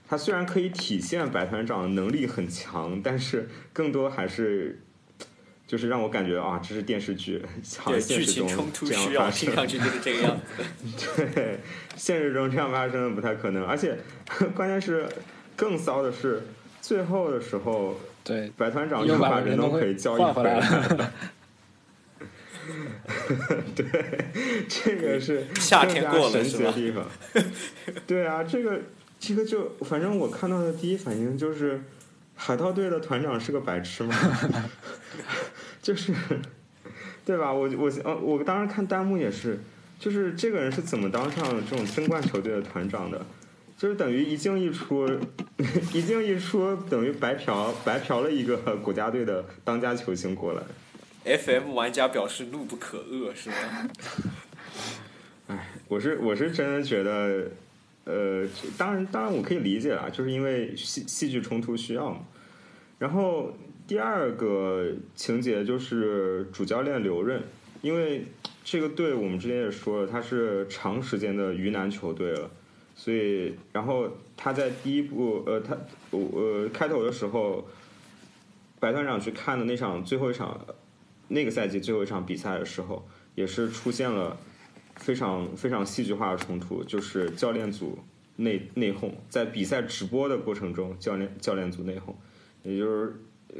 [0.10, 4.82] 他虽然可以体现白团长能力很强，但是更多还是
[5.70, 7.40] 就是让我感觉啊，这是电视剧，
[7.86, 10.64] 对剧情冲突需要，听上去就是这个样子。
[11.36, 11.60] 对，
[11.96, 13.96] 现实中这样发生的不太可能，而且
[14.56, 15.08] 关键是
[15.56, 16.42] 更骚的是，
[16.82, 21.12] 最后的时候，对白团长又把人都可以交易回来了。
[23.76, 23.86] 对，
[24.68, 27.06] 这个是夏天过了更加神奇的是吧地方。
[28.08, 28.82] 对啊，这个
[29.20, 31.80] 这个就反正我看到的第一反应就是，
[32.41, 34.15] 海盗队的团长是个白痴吗？
[35.84, 36.13] 就是，
[37.25, 37.52] 对吧？
[37.52, 39.60] 我我呃，我当时看弹幕也是，
[39.99, 43.25] 就是这个人是怎么当上这种争冠球队的团长的？
[43.78, 45.06] 就是等于一进一出，
[45.93, 50.63] 一进一出，等于白嫖白嫖了一个国家队的当家球星过来。
[51.38, 53.89] FM 玩家表示怒不可遏，是吗？
[55.47, 57.47] 哎我是我是真的觉得，
[58.10, 62.22] 呃，当然当然我可以理解啊，就是因为戏戏剧冲突需要嘛。
[62.98, 63.54] 然后
[63.88, 67.43] 第二个情节就是主教练留任，
[67.82, 68.26] 因为
[68.63, 72.50] 这个队我们之前也说了，他是长时间的鱼腩球队了，
[72.95, 75.78] 所以然后他在第一部呃他
[76.10, 77.67] 我呃开头的时候，
[78.80, 80.60] 白团长去看的那场最后一场
[81.30, 84.36] 那个赛季最后一场比赛的时候，也是出现了。
[85.00, 87.98] 非常非常戏剧化的冲突，就是教练组
[88.36, 92.14] 内内讧，在比赛直播的过程中，教练教练组内讧，
[92.64, 93.16] 也就是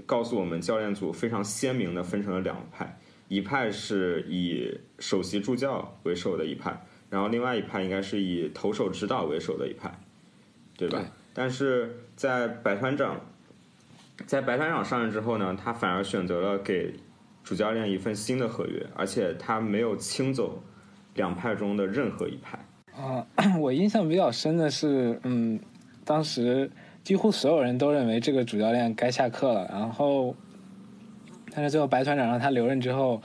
[0.06, 10.00] 告诉我们，教练组非常鲜明的分成了两派，一派是以首席助教为首的一派，然后另外一派应该是以投手指导为首的一派，
[10.78, 11.00] 对吧？
[11.00, 13.20] 对但是在白团长
[14.26, 16.94] 在白团长上任之后呢，他反而选择了给
[17.44, 20.62] 主教练一份新的合约，而且他没有清走
[21.20, 22.58] 两派中的任何一派。
[22.96, 23.28] 啊、
[23.60, 25.60] 我印象比较深的是，嗯，
[26.06, 26.72] 当时
[27.04, 30.34] 几乎所有人都认为这个主教练该下课了，然后，
[31.54, 33.22] 但是最后白团长让他留任之后，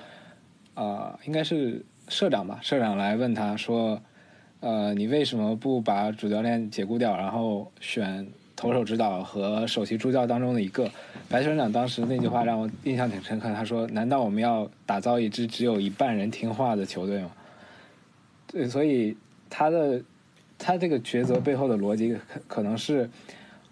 [0.74, 4.00] 啊，应该是社长吧，社长来问他说，
[4.58, 8.26] 呃，你为什么不把主教练解雇掉，然后选
[8.56, 10.90] 投手指导和首席助教当中的一个？
[11.28, 17.30] 白团长当时那句话让我印象挺深刻，他说：“难道我们要打造一支只有一半人听话的球队吗？”
[18.54, 19.16] 对，所以
[19.50, 20.00] 他的
[20.56, 23.10] 他这个抉择背后的逻辑可可能是，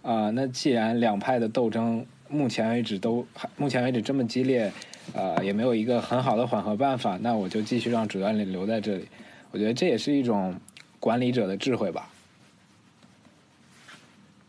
[0.03, 3.25] 啊、那既然两派的斗争目前为止都
[3.57, 4.73] 目前为止这么激烈，
[5.15, 9.07] 呃，也没有一个很好的缓和办法，那我就继续让主教练留在这里。
[9.53, 10.59] 我觉得这也是一种
[10.99, 12.11] 管理者的智慧吧。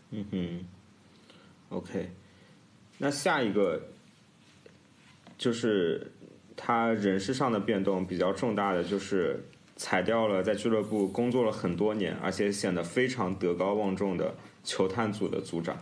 [0.10, 0.66] 嗯哼
[1.70, 2.10] ，OK，
[2.98, 3.80] 那下一个
[5.38, 6.12] 就是
[6.56, 9.44] 他人事上的变动比较重大的，就是
[9.84, 15.78] 裁掉了在俱乐部工作了很多年，而且显得非常德高望重的球探组的组长。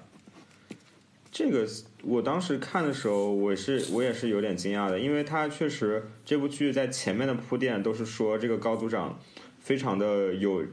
[1.31, 1.67] 这个
[2.01, 9.19] 我当时看的时候，我是我也是有点惊讶的，因为他确实这部剧在前面的铺垫都是说这个高组长
[9.59, 10.65] 非常的有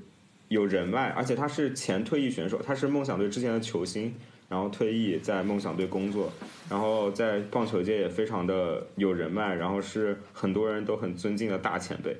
[0.48, 4.14] 有人脉，而且他是前退役选手，他是梦想队之前的球星，
[4.48, 6.32] 然后退役在梦想队工作，
[6.70, 12.16] 然后在棒球界也非常的有人脉，然后是很多人都很尊敬的大前辈，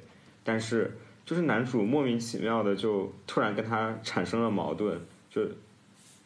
[0.49, 0.91] 但是
[1.27, 5.43] 就是男主莫名其妙的就突然跟他产生了矛盾，就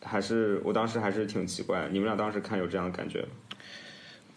[0.01, 3.29] 还是我当时还是挺奇怪，你们俩当时看有这样的感觉吗？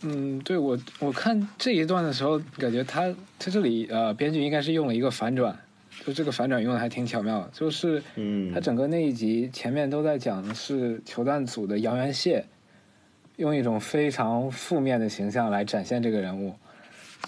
[0.02, 5.56] 嗯，对我我看这一段的时候，感觉他他这里呃，编剧应该是用了一个反转，
[6.04, 12.44] 就这个反转用的还挺巧妙的，就是嗯他整个那一集前面都在讲的是球蛋组的杨元谢，
[13.36, 16.56] 用一种非常负面的形象来展现这个人物。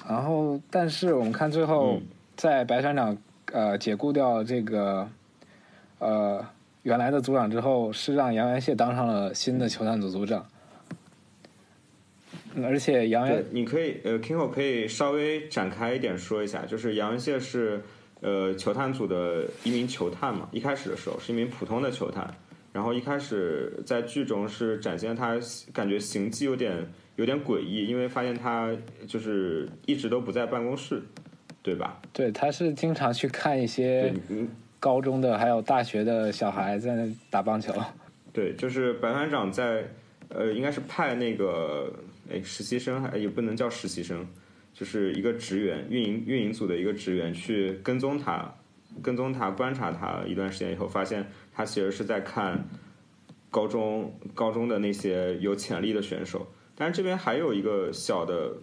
[0.07, 2.01] 然后，但是我们看最后嗯，
[2.37, 3.17] 在白山长
[3.51, 5.09] 呃解雇掉这个
[5.99, 6.45] 呃
[6.83, 10.45] 原来的组长之后，是让杨元谢当上了新的球探组组长。
[12.63, 17.81] 而且杨元，你可以呃，Kingo 可以稍微展开一点说一下，就是杨元谢是
[18.21, 22.33] 呃球探组的一名球探嘛，一开始的时候是一名普通的球探，
[22.73, 25.39] 然后一开始在剧中是展现他
[25.71, 28.75] 感觉行迹有点有点诡异，因为发现他
[29.07, 31.03] 就是一直都不在办公室，
[31.67, 31.99] 对吧？
[32.13, 34.13] 对他是经常去看一些
[34.79, 37.73] 高中的还有大学的小孩在那打棒球。
[38.31, 39.83] 对，就是白团长在
[40.29, 41.91] 呃，应该是派那个
[42.31, 44.25] 哎实习生，还也不能叫实习生，
[44.73, 48.49] 就是一个职员，运营运营组的一个职员去跟踪他，
[49.03, 52.63] 跟踪他，观察他一段时间以后，发现他其实是在看
[53.51, 56.47] 高中高中的那些有潜力的选手。
[56.75, 58.53] 但是这边还有一个小的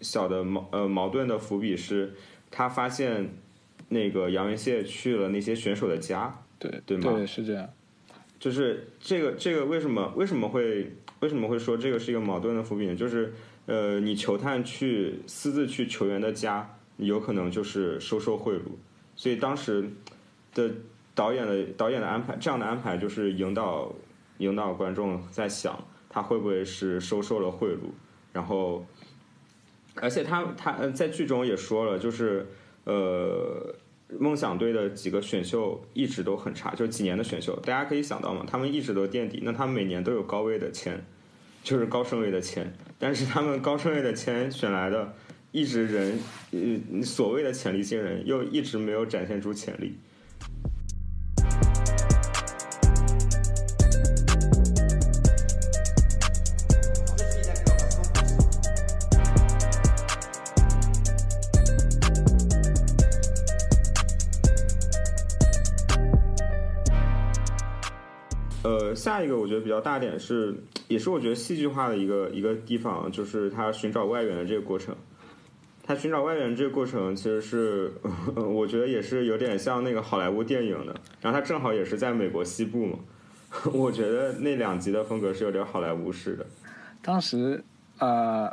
[0.00, 2.14] 小的矛呃矛盾的伏笔是，
[2.56, 3.28] 他发现
[3.90, 7.68] 那个杨元谢去了那些选手的家，对对吗对，是这样。
[8.38, 10.90] 就是这个这个为什么为什么会
[11.20, 12.96] 为什么会说这个是一个矛盾的伏笔呢？
[12.96, 13.30] 就是
[13.66, 18.62] 呃，你球探去私自去球员的家，有可能就是收受贿赂，
[19.14, 19.90] 所以当时
[20.54, 20.70] 的
[21.14, 23.94] 导演的导演的安排，这样的安排就是引导
[24.38, 25.78] 引导观众在想
[26.08, 27.80] 他会不会是收受了贿赂，
[28.32, 28.86] 然后
[30.00, 32.46] 而且他他在剧中也说了，就是
[32.84, 33.74] 呃，
[34.18, 41.00] 梦想队的几个选秀一直都很差，就几年的选秀，大家可以想到嘛，他们一直都垫底，那他们每年都有高位的签，
[41.62, 45.14] 就是高顺位的签，但是他们高顺位的签选来的，
[45.50, 46.18] 一直人
[46.52, 49.98] 呃所谓的潜力新人，又一直没有展现出潜力。
[68.96, 70.54] 下一个我觉得比较大点是，
[70.88, 74.96] 也是我觉得戏剧化的一个一个地方，就是他寻找外援的这个过程。
[75.88, 77.92] 他寻找外援这个过程，其实是
[78.34, 80.92] 我觉得也是有点像那个好莱坞电影的。
[81.20, 82.98] 然后他正好也是在美国西部嘛，
[83.72, 86.44] 我觉得那两集的风格是有点好莱坞式的。
[87.02, 87.62] 当时
[88.00, 88.52] 呃，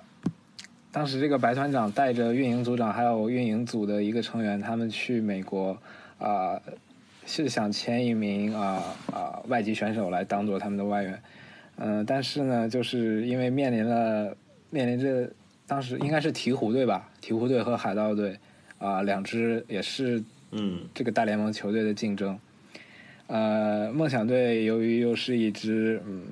[0.91, 5.75] 当时这个白团长带着运营组长还有运营组的一个成员，他们去美国
[6.19, 6.61] 啊、
[7.25, 11.21] 是想签一名啊啊、外籍选手来当做他们的外援，
[11.77, 14.35] 嗯、但是呢，就是因为面临了
[14.69, 15.29] 面临着
[15.65, 18.37] 当时应该是鹈鹕队吧，鹈鹕队和海盗队
[18.77, 22.37] 啊、两支也是嗯，这个大联盟球队的竞争。
[23.27, 26.23] 呃，梦想队由于又是一支嗯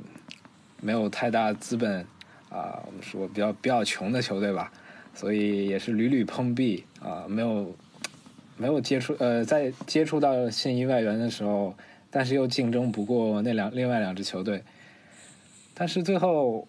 [0.82, 2.06] 没有太大资本
[2.50, 4.70] 啊、我们说比较比较穷的球队吧，
[5.14, 7.74] 所以也是屡屡碰壁啊、没有
[8.58, 11.76] 没有接触呃在接触到现役外援的时候，
[12.10, 14.64] 但是又竞争不过那两另外两支球队，
[15.74, 16.68] 但是最后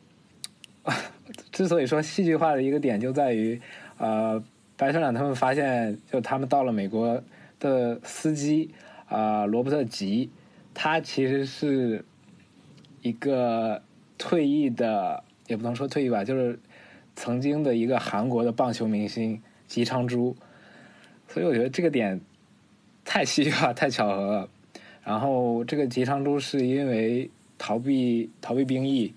[1.53, 3.61] 之所以说戏剧化的一个点就在于，
[3.99, 4.43] 呃，
[4.77, 7.23] 白团长他们发现，就他们到了美国
[7.61, 8.71] 的司机
[9.07, 10.31] 啊、罗伯特吉，
[10.75, 12.05] 他其实是
[13.03, 13.83] 一个
[14.17, 16.59] 退役的，也不能说退役吧，就是
[17.15, 20.35] 曾经的一个韩国的棒球明星吉昌洙，
[21.33, 22.21] 所以我觉得这个点
[23.05, 24.49] 太戏剧化、太巧合了。
[25.05, 27.29] 然后这个吉昌珠是因为
[27.59, 29.13] 逃避逃避兵役，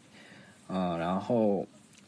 [0.67, 1.67] 嗯，然后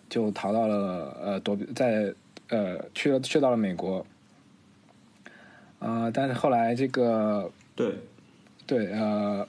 [0.10, 2.14] 就逃到了呃躲避在
[2.49, 4.05] 呃去了去到了美国，
[5.80, 7.93] 呃，但是后来这个对，
[8.66, 9.47] 对呃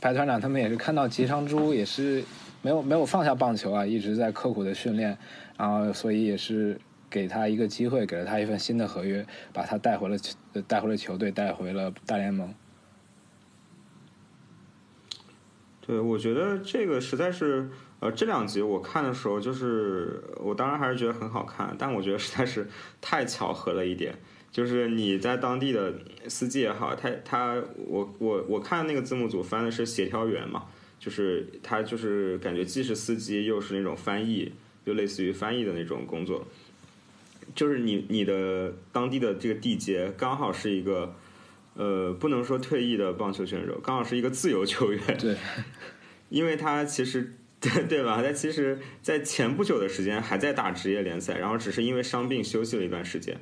[0.00, 2.22] 白团长他们也是看到吉昌洙也是
[2.62, 5.16] 没有没有放下棒球啊，一直在刻苦的训练，
[5.56, 6.78] 然后所以也是
[7.14, 10.16] 给他一个机会，给了他一份新的合约，把他带回了
[10.66, 12.52] 带回了球队，带回了大联盟。
[15.80, 22.66] 对，我觉得这个实在是，呃，这两集我看的时候，就是我当然还是觉得很好看，但我觉得实在是
[23.00, 24.18] 太巧合了一点。
[24.50, 25.94] 就是你在当地的
[26.28, 30.64] 司机也好，他他我我我看那个字幕组翻的是协调员嘛，
[30.98, 34.52] 就是他就是感觉既是司机又是那种翻译，
[34.84, 36.44] 就类似于翻译的那种工作。
[37.54, 41.14] 就是你你的当地的这个地接刚好是一个，
[41.74, 45.00] 呃，不能说退役的棒球选手，刚好是一个自由球员。
[45.18, 45.36] 对，
[46.30, 48.22] 因为他其实 对对吧？
[48.22, 53.38] 他其实，在前不久的时间还在打职业联赛，然后只是因为伤病休息了一段时间。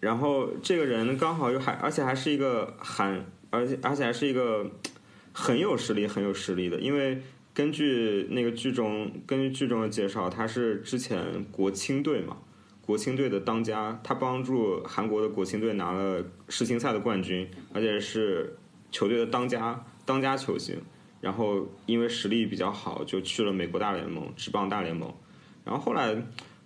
[0.00, 4.70] 然后这个人刚好又还，而且还是一个很，而且而且还是一个
[5.32, 6.78] 很有实力、很有实力的。
[6.78, 7.22] 因为
[7.54, 12.38] 根据那个剧中，根据剧中的介绍，他是之前国青队嘛，
[12.86, 18.56] 国青队的当家，他帮助韩国的国青队拿了世青赛的冠军，而且是
[18.90, 20.76] 球队的当家当家球星。
[21.20, 25.10] 然后因为实力比较好，就去了美国大联盟，职棒大联盟。
[25.64, 26.14] 然后后来，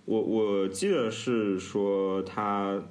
[0.03, 2.83] 我我记得是说他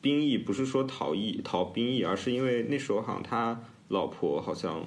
[0.00, 4.82] 兵役不是说逃役逃兵役，而是因为那时候好像他老婆好像，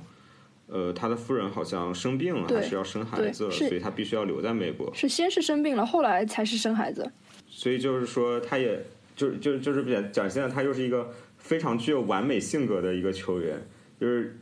[0.65, 4.91] 呃，他的夫人好像生病了，对还是要生孩子了，所以他必须要留在美国。
[4.95, 7.11] 是先是生病了，后来才是生孩子。
[7.57, 8.85] 所以就是说，他也
[9.15, 13.65] 就就就是展展现了他又是一个非常具有完美性格的一个球员，
[13.97, 14.37] 就是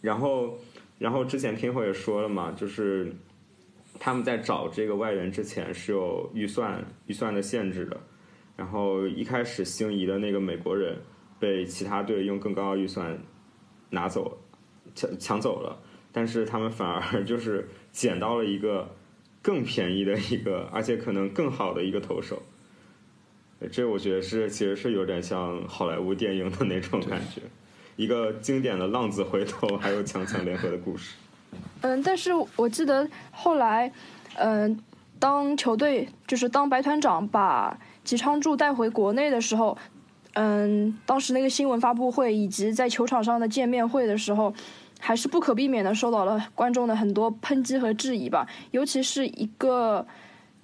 [0.00, 0.58] 然后
[0.98, 3.14] 然后之前听后也说了嘛，就是
[4.00, 7.96] 他们在找这个外援之前是有预算预算的限制的，
[8.56, 10.98] 然后一开始心仪的那个美国人
[11.38, 13.16] 被其他队用更高的预算
[13.90, 14.36] 拿走
[14.96, 15.80] 抢抢走了，
[16.10, 18.90] 但是他们反而就是捡到了一个
[19.42, 22.42] 更便宜的一个， 而且可能更好的一个投手。
[23.70, 27.42] 这我觉得是其实是有点像好莱坞电影的那种感觉，
[27.96, 31.14] 一个经典的浪子回头还有强强联合的故事。
[31.82, 33.92] 嗯，但是我记得后来，
[34.36, 34.78] 嗯，
[35.18, 39.76] 当球队就是当白团长把吉昌柱带回国内的时候，
[40.34, 44.54] 嗯，当时那个新闻发布会以及在球场上的见面会的时候，
[45.00, 50.06] 还是不可避免的受到了观众的很多抨击和质疑吧，尤其是一个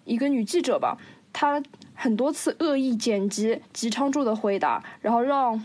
[0.04, 0.96] 一个女记者吧。
[1.32, 1.60] 她
[1.94, 5.62] 很多次恶意剪辑吉昌柱的回答，然后让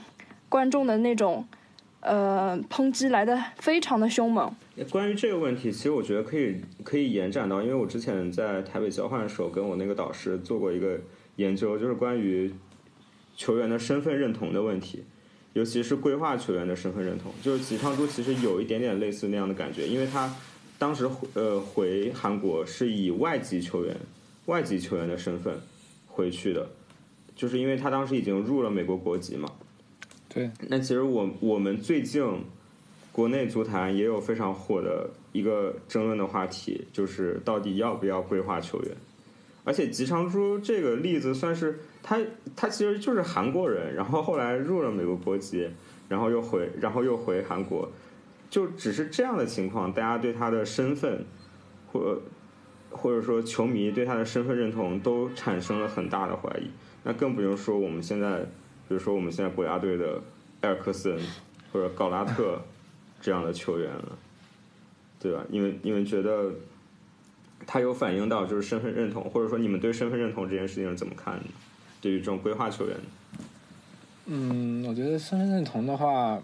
[0.50, 1.46] 观众的那种
[2.02, 4.54] 呃抨击来的非常的凶猛。
[4.90, 11.00] 关于这个问题，其实我觉得可以可以延展到，因为我之前在台北交换的时候，跟我那个导师做过一个
[11.36, 12.52] 研究，就是关于
[13.36, 15.04] 球员的身份认同的问题，
[15.54, 17.34] 尤其是规划球员的身份认同。
[17.42, 20.34] 就是吉昌洙其实有一点点类似那样的感觉，因为他
[20.78, 23.96] 当时呃回韩国是以外籍球员
[24.46, 25.60] 外籍球员的身份
[26.08, 26.70] 回去的，
[27.36, 29.50] 就是因为他当时已经入了美国国籍嘛。
[30.28, 32.24] 对，那其实我我们最近
[33.12, 38.96] 国内足坛也有非常火的一个争论的话题，就是到底要不要规划球员。
[39.64, 42.20] 而且吉昌洙这个例子算是他
[42.56, 45.70] 他其实就是韩国人，然后后来入了美国国籍，
[46.10, 47.90] 然后又回然后又回韩国，
[48.50, 51.24] 就只是这样的情况，大家对他的身份
[51.92, 52.20] 或
[52.90, 56.70] 或者说球迷对他的身份认同都产生了很大的怀疑。
[57.04, 58.40] 那更不用说我们现在，
[58.88, 60.22] 比如说我们现在国家队的
[60.62, 61.18] 埃尔克森
[61.72, 62.62] 或者高拉特
[63.20, 64.18] 这样的球员了，
[65.20, 65.44] 对吧？
[65.50, 66.52] 因为因为觉得
[67.66, 71.46] 他有反映到就是身份认同，或者说你们对身份认同这件事情是怎么看的？
[72.02, 72.98] 对于这种规划球员，
[74.26, 76.42] 嗯，我觉得身份认同的话，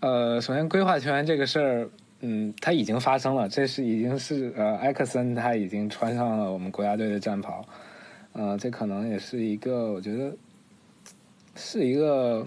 [0.00, 7.64] 呃，首先规划球员这个事儿，嗯，它已经发生了，这是已经是呃，埃克森他已经穿上了我们国家队的战袍，
[8.32, 10.36] 呃，这可能也是一个我觉得
[11.54, 12.46] 是一个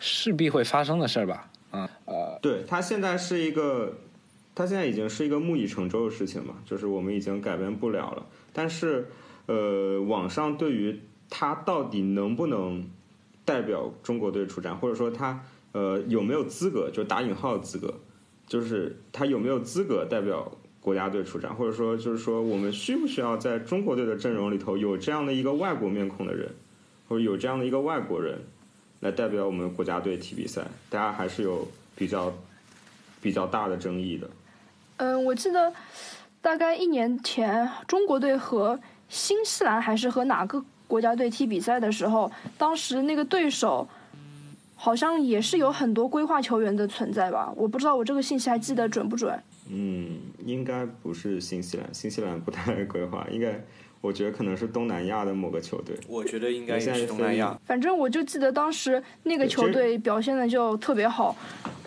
[0.00, 3.92] 势必会发生的事儿吧，啊、呃，对他现在是一个，
[4.54, 8.26] 他现在已经是一个木已成舟的事情嘛，就是我们已经改变不了了。
[8.52, 9.06] 但是，
[9.46, 12.88] 呃，网上对于他到底能不能
[13.44, 17.94] 代表中国队出战，或者说他呃有没有资格，就打引号的资格，
[18.46, 26.48] 就是他有没有资格代表国家队出战，或者说就是说我们需不需要在中国队的阵容里头有这样的一个外国面孔的人，
[27.08, 28.38] 或者有这样的一个外国人
[29.00, 32.32] 来代表我们国家队踢比赛，大家还是有比较
[33.20, 34.30] 比较大的争议的。
[34.98, 35.72] 嗯，我记得
[36.40, 43.88] 大概一年前，中国队和新西兰还是和哪个国家队踢比赛的时候，当时那个对手
[44.74, 47.52] 好像也是有很多规划球员的存在吧？
[47.56, 49.38] 我不知道我这个信息还记得准不准。
[49.68, 53.60] 嗯，应该不是新西兰，新西兰不太规划，应该
[54.06, 55.98] 我觉得可能是东南亚的某个球队。
[56.06, 57.58] 我觉得应该也是东南亚。
[57.66, 61.34] 反正我就记得当时那个球队表现的就特别好，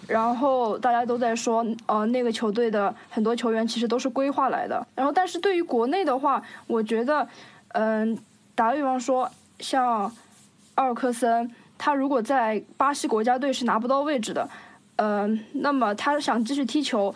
[0.06, 4.86] 然后大家都在说，呃，那个球队的很多球员其实都是规划来的。
[4.96, 7.26] 然后，但是对于国内的话，我觉得，
[7.70, 8.18] 嗯、
[8.54, 10.12] 打个比方说，像
[10.76, 14.50] 奥尔克森，他如果在巴西国家队是拿不到位置的，
[14.98, 17.16] 嗯、那么他想继续踢球，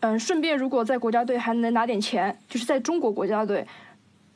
[0.00, 3.64] 嗯、顺便如果在国家队还能拿点钱，就是在中国国家队。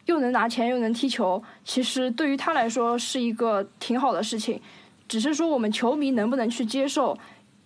[0.07, 4.61] 又能拿钱又能踢球，其实对于他来说是一个挺好的事情。
[5.09, 7.17] 只是说我们球迷能不能去接受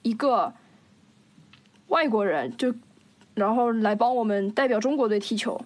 [0.03, 0.53] 一个
[1.89, 2.75] 外国人就，
[3.35, 5.61] 然后来帮我们代表中国队踢球。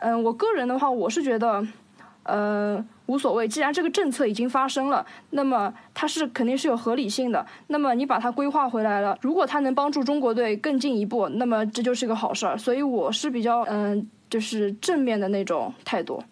[0.00, 1.66] 嗯，我个人的话，我是觉得，
[2.30, 3.48] 呃，无所谓。
[3.48, 7.44] 既然这个政策已经发生了，那么它是肯定是有合理性的。
[7.66, 12.56] 那么你把它规划回来了，如果它能帮助中国队更进一步，那么这就是个好事儿。
[12.56, 16.22] 所以我是比较嗯、就是正面的那种态度。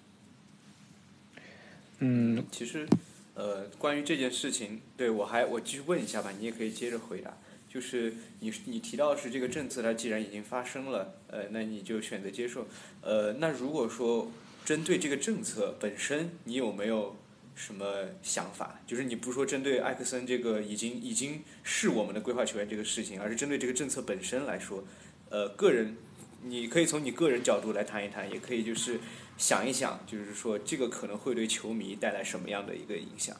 [1.98, 2.88] 嗯，其实，
[3.34, 7.32] 呃，关于这件事情，对我还我继续问一下吧，你也可以接着回答。
[7.68, 12.66] 就是你你提到是这个政策，它既然已经发生了，呃，那你就选择接受。
[13.02, 14.30] 呃，那如果说
[14.68, 17.16] 针对这个政策本身，你有没有
[17.54, 17.86] 什么
[18.22, 18.78] 想法？
[18.86, 24.84] 就是你不说针对艾克森这个已经已经是我们的规划球员这个事情，而是针对这个政策本身来说，
[25.30, 25.96] 呃，个人
[26.42, 29.00] 你可以从你个人角度来谈一谈，也可以就是
[29.38, 33.34] 想一想，就是说这个可能会对球迷带来什么样的一个影响。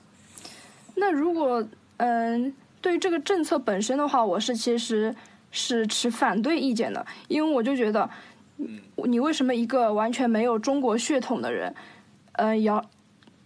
[0.94, 1.62] 那如果
[1.98, 5.14] 嗯，对于这个政策本身的话，我是其实
[5.50, 8.08] 是持反对意见的，因为我就觉得，
[8.96, 11.74] 你为什么一个完全没有中国血统的人，
[12.32, 12.84] 嗯，要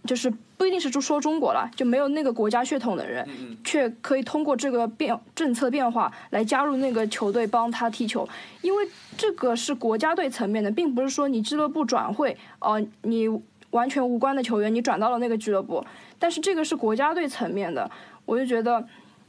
[0.05, 3.27] 就是不一定是就说中国了，就没有那个国家血统的人，
[3.63, 8.27] 却可以通过这个变政策变化来加入那个球队帮他踢球，
[8.61, 8.87] 因为
[9.17, 13.29] 这个是国家队层面的，并不是说你俱乐部转会，哦、你
[13.71, 15.83] 完全无关的球员你转到了那个俱乐部，
[16.19, 17.89] 但是这个是国家队层面的，
[18.25, 18.85] 我就觉得，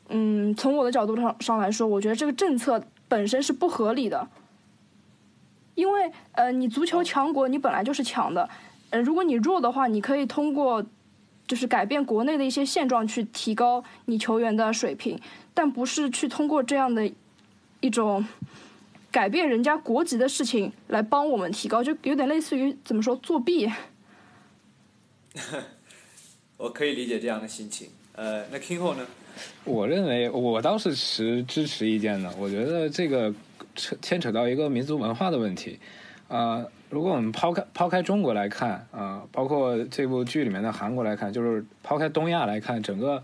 [0.08, 4.28] 嗯，从我的角度上上来说，我觉得这个政策本身是不合理的，
[5.74, 8.48] 因为呃，你足球强国你本来就是强的，
[8.90, 10.84] 呃，如果你弱的话，你可以通过
[11.46, 15.18] 就是改变国内的一些现状去提高你球员的水平，
[15.52, 17.10] 但不是去通过这样的
[17.80, 18.24] 一种
[19.10, 23.70] 改变人家国籍的事情来帮我们提高，就有点类似于怎么说作弊。
[26.56, 27.88] 我可以理解这样的心情。
[28.14, 29.04] 呃，那 King 后呢？
[29.64, 32.32] 我认为我倒是持支持意见的。
[32.38, 33.34] 我觉得这个
[33.74, 35.78] 扯牵扯到一个民族文化的问题。
[36.28, 43.22] 啊，如果我们抛开抛开中国来看啊，包括这部剧里面的韩国来看，就是抛开东亚来看，整个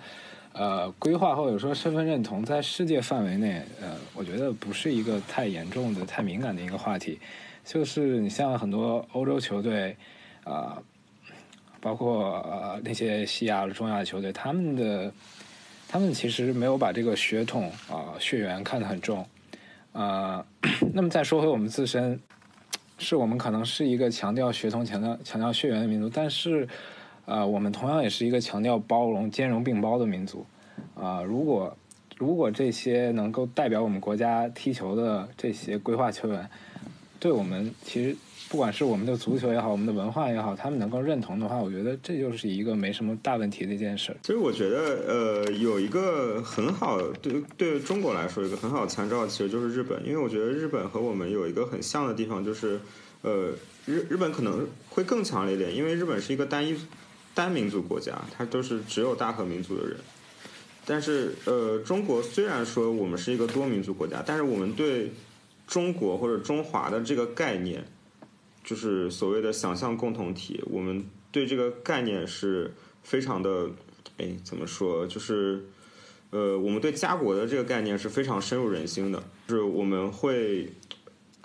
[0.53, 7.19] 呃规划或者说身份认同在世界范围内，呃，我觉得不是一个太严重的、太敏感的一个话题。
[7.65, 9.97] 就是你像很多欧洲球队
[10.45, 10.83] 啊。
[11.83, 15.11] 包括呃那些西亚、中亚球队，他们的
[15.89, 19.27] 他们其实没有把这个血统啊血缘看得很重
[19.93, 20.45] 啊。
[20.93, 22.21] 那么再说回我们自身，
[22.99, 26.69] 是我们可能是一个强调血统、强调强调血缘的民族，但是
[27.27, 30.47] 啊，我们同样也是一个强调包容、兼容并包的民族
[30.95, 31.23] 啊。
[31.23, 31.77] 如果
[32.17, 36.49] 如果这些能够代表我们国家踢球的这些规划球员，
[37.19, 38.17] 对我们其实。
[38.51, 44.13] 不管是我们的足球也好，我们的文化也好，他们能够认同的话，我觉得这就是一个没什么大问题的一件事。
[44.23, 52.81] 其实我觉得，呃，有一个很好对对中国来说一个很好参照，其实就是日本，因为我觉得日本和我们有一个很像的地方，就是
[53.23, 53.53] 呃，
[53.87, 56.77] 日日本可能会更强烈一点，因为日本是一个单一
[57.33, 59.97] 单民族国家，它都是只有大和民族的人。
[60.85, 65.13] 但是，呃，中国虽然说我们是一个多民族国家，但是我们对
[65.69, 67.85] 中国或者中华的这个概念。
[68.71, 73.69] 就是所谓的想象共同体，我们对这个概念是非常的，
[74.17, 75.05] 哎，怎么说？
[75.09, 75.65] 就是，
[76.31, 80.73] 呃，我们对家国的这个概念是非常深入人心的，就是我们会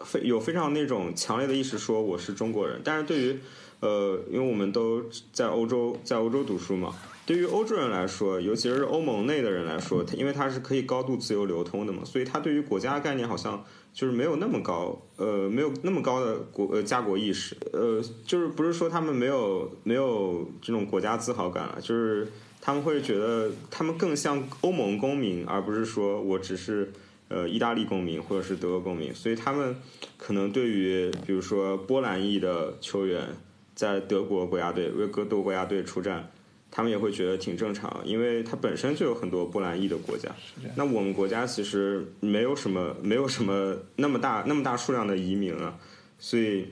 [0.03, 2.80] 非有非常那种强烈的意识，说我是中国人。
[2.84, 3.39] 但是对于，
[3.80, 5.03] 呃，因为我们都
[5.34, 6.93] 在欧洲，在欧洲读书嘛，
[7.26, 13.63] 对于欧洲人来说，尤其是欧盟内的人来说，因为它是可以高度自由流通的嘛，所以他对于国家概念好像。
[13.95, 22.28] 就是没有那么高，呃，没有那么高的国呃家国意识，呃，就是不是说他们没有没有这种国家自豪感了，就是
[22.59, 26.91] 他们会觉得他们更像欧盟公民，而不是说我只是
[27.30, 29.73] 呃意大利公民或者是德国公民，所以他们
[30.17, 33.30] 可能对于比如说波兰裔的球员
[33.76, 36.30] 在德国国家队为德国国家队出战。
[36.76, 40.30] 他们也会觉得挺正常，因为它本身就有很多波兰裔的国家。
[40.76, 45.80] 那我们国家其实没有什么，没有什么 那么大那么大数量的移民啊，
[46.19, 46.67] 所以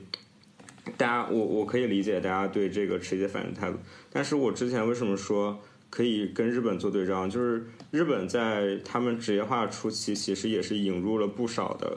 [0.98, 3.78] 大家我我可以理解大家对这个持一些反应态度。
[4.12, 7.26] 但是我之前为什么说可以跟日本做对照？
[7.26, 11.96] 就是日本在他们职业化初期，其实也是引入了不少的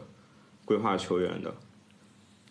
[0.63, 1.53] 规划球员的，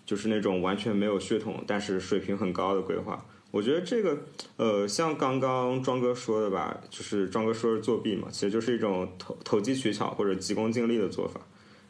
[0.04, 3.24] 就是那种完全没有血统，但是水平很高的规划。
[3.56, 4.18] 我觉得这个，
[4.58, 11.40] 呃，像刚刚庄哥说的吧，就是庄哥说是作弊嘛，其实就是一种投投机取巧或者急功近利的做法。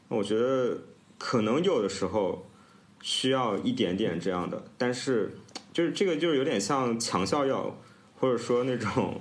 [0.07, 0.79] 我觉得
[1.19, 2.49] 可能有的时候
[3.03, 5.37] 需要一点点这样的，但是
[5.73, 7.77] 就是这个就是有点像强效药，
[8.21, 9.21] 或者说那种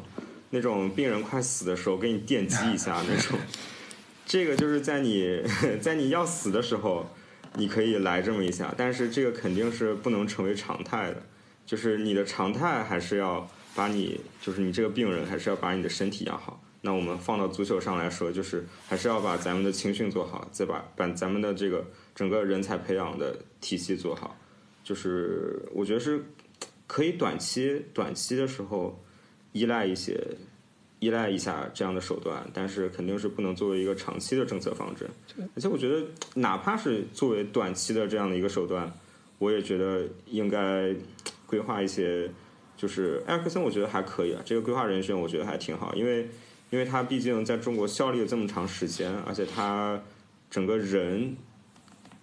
[0.51, 3.39] 那种病人快死的时候给你电击一下那种。
[4.23, 5.41] 这个就是在你
[5.81, 7.09] 在你要死的时候，
[7.55, 11.23] 你可以来这么一下，但是这个肯定是不能成为常态的。
[11.65, 16.61] 就是你的常态还是要把你，就是你这个病人还是要把你的身体养好。
[16.81, 24.37] 那我们放到足球上来说，就是还是要把咱们的青训做好，再把把咱们的这个整个人才培养的体系做好。
[24.83, 26.23] 就是我觉得是
[26.85, 29.03] 可以短期短期的时候
[29.51, 30.23] 依赖一些
[30.99, 35.09] 依赖一下这样的手段，但是肯定是不能作为一个长期的政策方针。
[35.55, 36.05] 而且我觉得
[36.35, 38.93] 哪怕是作为短期的这样的一个手段，
[39.39, 40.95] 我也觉得应该。
[41.45, 42.29] 规划一些，
[42.75, 44.41] 就是艾克森，我觉得还可以啊。
[44.45, 46.29] 这个规划人选我觉得还挺好，因为
[46.69, 50.01] 因为他毕竟在中国效力了这么长时间，而且他
[50.49, 51.35] 整个人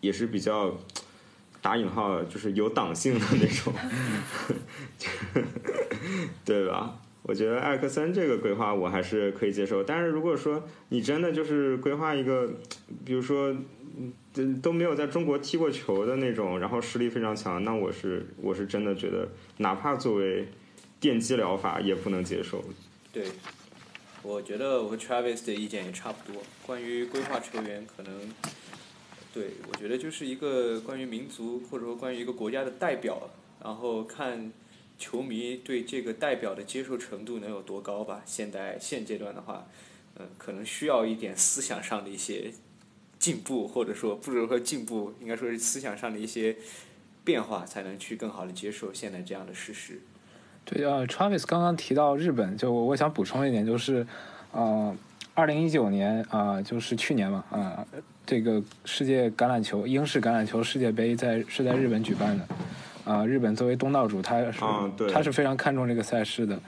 [0.01, 0.77] 也是比较
[1.63, 3.73] 打引号，就是有党性的那种，
[6.45, 6.99] 对吧？
[7.23, 9.85] 我觉得艾克森这个规划我还是可以接受。
[9.85, 12.51] 但是如果说你真的就是规划一个，
[13.05, 13.55] 比如说。
[14.63, 19.29] 都没有在中国踢过球的那种，然后实力非常强，那我是我是真的觉得，
[19.59, 20.49] 哪怕作为
[20.99, 22.65] 电击疗法也不能接受。
[23.13, 23.27] 对，
[24.23, 26.43] 我觉得我和 Travis 的意见也差不多。
[26.65, 28.33] 关于规划球员，可能
[29.35, 33.29] 对我觉得就是一个关于民族或者说关于一个国家的代表，
[33.63, 34.51] 然后看
[34.99, 38.23] 球迷对这个代表的接受程度能有多高吧。
[38.25, 39.69] 现在现阶段的话，
[40.19, 42.51] 嗯，可能需要一点思想上的一些。
[43.23, 46.57] 进步，或者说不如说进步，应该说是思想上的一些
[47.23, 50.01] 变化，才能去更好的接受现在这样的事实。
[50.65, 54.05] 对啊，Travis 刚刚提到日本，就我我想补充一点，就是，
[54.51, 54.93] 呃，
[55.35, 57.87] 二零一九年啊、就是去年嘛啊、
[58.27, 62.45] 这个世界橄榄球英式橄榄球世界杯在是在日本举办的
[63.05, 66.61] 啊、日本作为东道主，他是、啊他是非常看重这个赛事的，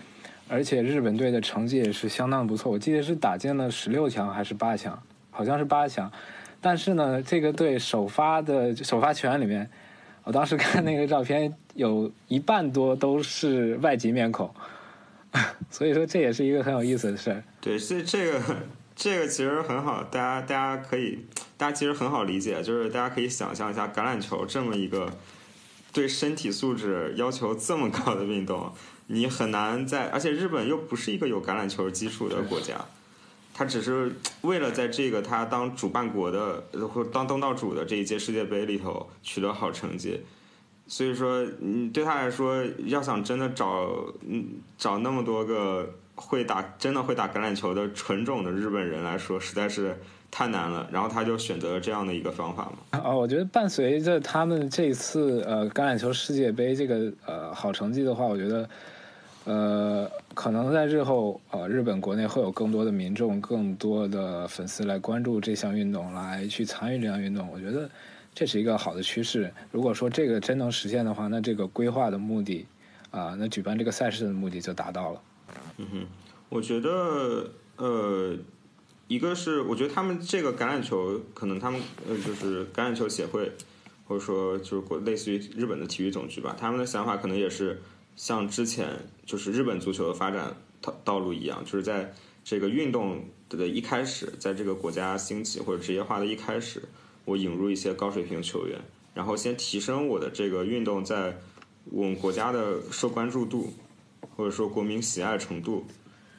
[0.48, 5.00] 而且日本队的成绩也是相当不错，我记得是打进了十六强还是八强，
[5.30, 6.10] 好像是八强，
[6.64, 9.68] 但是呢，这个队首发的首发球员里面，
[10.22, 14.50] 我当时看那个照片，有一半多都是外籍面孔，
[15.68, 17.44] 所以说这也是一个很有意思的事儿。
[17.60, 18.40] 对，这这个
[18.96, 21.26] 这个其实很好，大家大家可以，
[21.58, 25.12] 大家其实很好理解，就是大家可以想象一下橄榄球这么一个
[25.92, 28.72] 对身体素质要求这么高的运动，
[29.08, 32.74] 你很难在，而且日本又不是一个有橄榄球基础的国家，
[33.54, 40.20] 他只是为了在这个他当主办国的或当东道主的这一届世界杯里头取得好成绩。
[40.86, 43.88] 所以说，嗯，对他来说，要想真的找，
[44.28, 44.44] 嗯，
[44.76, 49.96] 找那么多个会打真的会打橄榄球的纯种的日本人来说，实在是
[50.30, 50.86] 太难了。
[50.92, 53.00] 然后他就选择了这样的一个方法嘛。
[53.02, 58.68] 哦，我觉得伴随着他们这次呃橄榄球世界杯这个呃好成绩的话，我觉得
[59.44, 67.48] 呃可能在日后呃日本国内会有更多的民众、更多的粉丝来关注这项运动，来去参与这项运动。
[67.52, 67.88] 我觉得
[68.34, 69.52] 这是一个好的趋势。
[69.70, 72.66] 如果说这个真能实现的话，那这个规划的目的
[73.10, 75.22] 啊、那举办这个赛事的目的就达到了。
[75.76, 76.06] 嗯哼
[76.48, 78.36] 我觉得，呃，
[79.06, 83.52] 一个是我觉得他们这个橄榄球，可能他们呃就是橄榄球协会，
[84.06, 87.80] 或者说就是类似于日本的体育总局吧，他们的想法可能也是
[88.16, 88.88] 像之前
[89.26, 92.12] 就是日本足球的发展道道路一样，就是在
[92.44, 96.82] 这个运动的一开始，在这个国家兴起或者职业化的一开始，
[97.24, 98.80] 我引入一些高水平球员，
[99.14, 101.38] 然后先提升我的这个运动在
[101.90, 103.72] 我们国家的受关注度，
[104.36, 105.86] 或者说国民喜爱程度。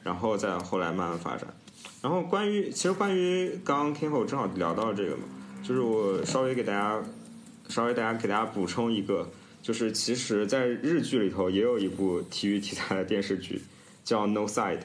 [0.02, 1.52] 然后再后来慢慢发展。
[2.00, 5.24] 然后关于其实关于刚刚 Kinho 正好聊到这个嘛，
[5.64, 7.02] 就是我稍微给大家
[7.68, 9.28] 稍微大家给大家补充一个，
[9.66, 13.60] 就是其实，在日剧里头也有一部体育题材的电视剧
[14.04, 14.76] 叫《No Side》，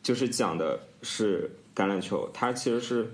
[0.00, 3.10] 就是讲的是橄榄球，它其实是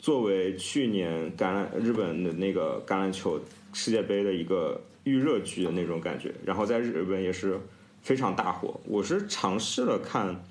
[0.00, 3.40] 作为去年橄榄日本的那个橄榄球
[3.72, 7.56] 世界杯的一个预热剧的那种感觉，然后在日本也是
[8.02, 8.80] 非常大火。
[8.84, 10.44] 我是尝试了看。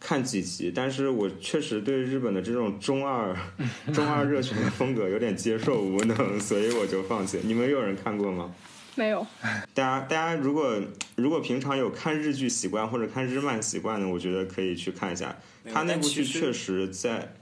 [0.00, 3.36] 看几集，但是我确实对日本的这种中二、
[3.92, 7.40] 中二热血的风格有点接受无能，所以我就放弃。
[7.42, 8.54] 你们有人看过吗？
[8.98, 9.24] 没有，
[9.72, 10.76] 大家，大家如果
[11.14, 15.36] 如果平常有看日剧习惯或者看日漫习惯的，我觉得可以去看一下。
[15.72, 17.32] 他那部剧确实在，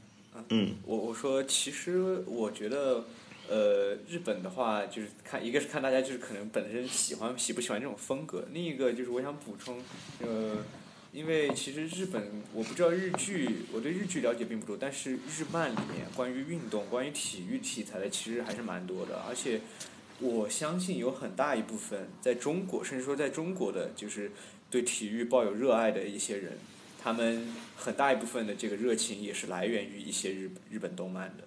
[0.50, 3.04] 嗯，我我说，其实我觉得，
[3.48, 9.78] 呃，日本的话，就是看一个是看大家就是可能本身喜欢喜不喜欢这种风格，另一个就是我想补充，
[10.20, 10.58] 呃，
[11.12, 19.60] 因为其实日本我不知道日剧，我对日剧了解并不多，但是日漫里面关于运动、关于体育题材的其实还是蛮多的，而且
[20.20, 24.32] 我相信有很大一部分在中国，甚至说在中国的就是
[24.70, 26.52] 对体育抱有热爱的一些人，
[27.02, 31.44] 他们很大一部分的这个热情也是来源于一些日日本动漫的，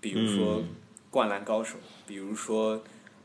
[0.00, 0.68] 比如说《嗯
[1.10, 1.76] 灌篮高手》，
[2.06, 2.76] 比如说《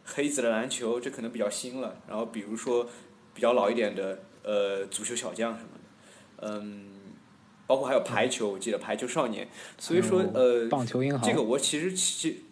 [0.06, 2.90] 黑子的篮球》，这可能比较新了，然后比如说
[3.34, 6.86] 比较老一点的呃《足球小将》什么的，嗯，
[7.68, 9.46] 包括还有排球，我记得《排球少年》，
[9.78, 12.43] 所以说呃，棒球英豪这个我其实其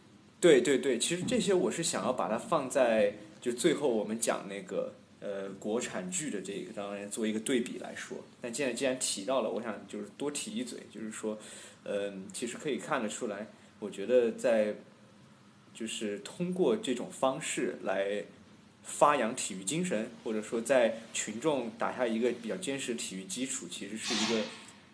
[0.42, 8.18] 对对对，其实这些我是想要把它放在就最后我们讲那个呃国产剧的这个当然做一个对比来说。
[8.42, 11.38] 但既然既然提到了，我想就是多提一嘴，就是说，
[11.84, 13.46] 嗯、其实可以看得出来，
[13.80, 14.74] 我觉得在
[15.76, 18.24] 就是通过这种方式来
[18.84, 24.44] 发扬体育精神，或者说在群众打下一个比较坚实的体育基础，其实是一个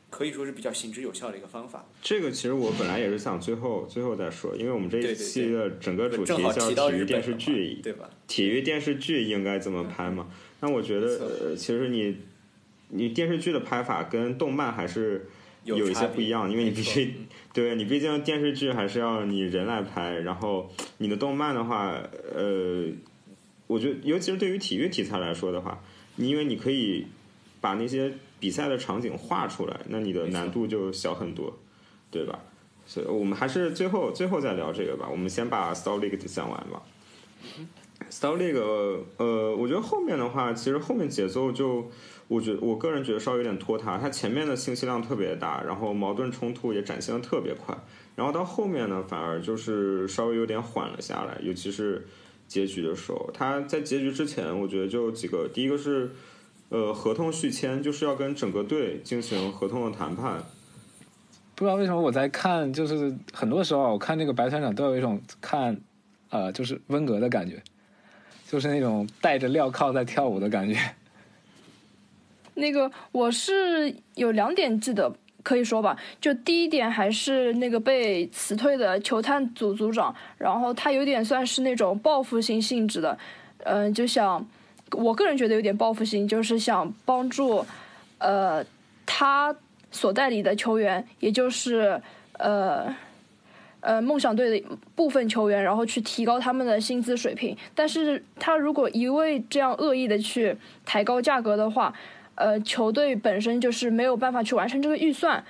[0.09, 1.85] 可以说是比较行之有效的一个方法。
[2.01, 8.09] 这个其实我本来也是想最后最后再说，因为我们这一期的整个主题叫体育电视剧，对吧？
[8.27, 10.27] 体育电视剧应该怎么拍嘛？
[10.61, 12.17] 那我觉得呃，其实你
[12.89, 15.27] 你电视剧的拍法跟动漫还是
[15.65, 17.13] 有一些不一样，因为你必须
[17.53, 22.01] 对你毕竟电视剧还是要你人来拍，然后你的动漫的话，
[22.33, 22.85] 呃，
[23.67, 25.83] 我觉得尤其是对于体育题材来说的话，
[26.15, 27.05] 你因为你可以
[27.59, 31.57] 把那些比赛的场景画出来，那你的难度就小很多，
[32.11, 32.39] 对吧？
[32.85, 36.81] 所以我们还是最后最后再聊这个吧，我们先把 Star League 讲完吧。
[38.09, 38.57] Star League，
[39.17, 41.91] 呃，我觉得后面的话，其实后面节奏就，
[42.29, 43.97] 我觉得我个人觉得稍微有点拖沓。
[43.97, 47.77] 它前面的信息量特别大，然后矛盾冲突也展现的特别快，
[48.15, 52.07] 然后到后面呢，反而就是稍微有点缓了下来，尤其是
[52.47, 53.29] 结局的时候。
[53.33, 56.11] 它在结局之前，我觉得就几个，第一个是，
[56.69, 60.43] 呃，合同续签，就是要跟整个队进行合同的谈判。
[61.55, 65.79] 不知道为什么我在看，就是很多时候我看这个白团长都有一种看，
[66.29, 67.63] 呃，就是温格的感觉，
[68.47, 70.77] 就是那种带着镣铐在跳舞的感觉。
[72.53, 75.97] 那个我是有两点记得，可以说吧。
[76.19, 83.17] 就第一点还是那个被辞退的球探组组长，然后他有点算是那种报复性性质的，
[83.59, 84.45] 嗯、就想
[84.91, 87.65] 我个人觉得有点报复性，就是想帮助
[88.17, 88.63] 呃
[89.05, 89.55] 他
[89.91, 92.01] 所代理的球员，也就是
[92.33, 92.95] 呃。
[93.79, 97.55] 呃，梦想队的部分球员，然后去提高他们的薪资水平。
[97.75, 101.93] 但是他如果一味这样恶意的去抬高价格的话，
[102.35, 105.41] 呃，球队本身就是没有办法去完成这个预算，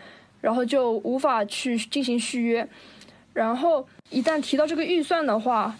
[0.42, 2.68] 然后就无法去进行续约。
[3.34, 5.74] 然后一旦提到这个预算的话，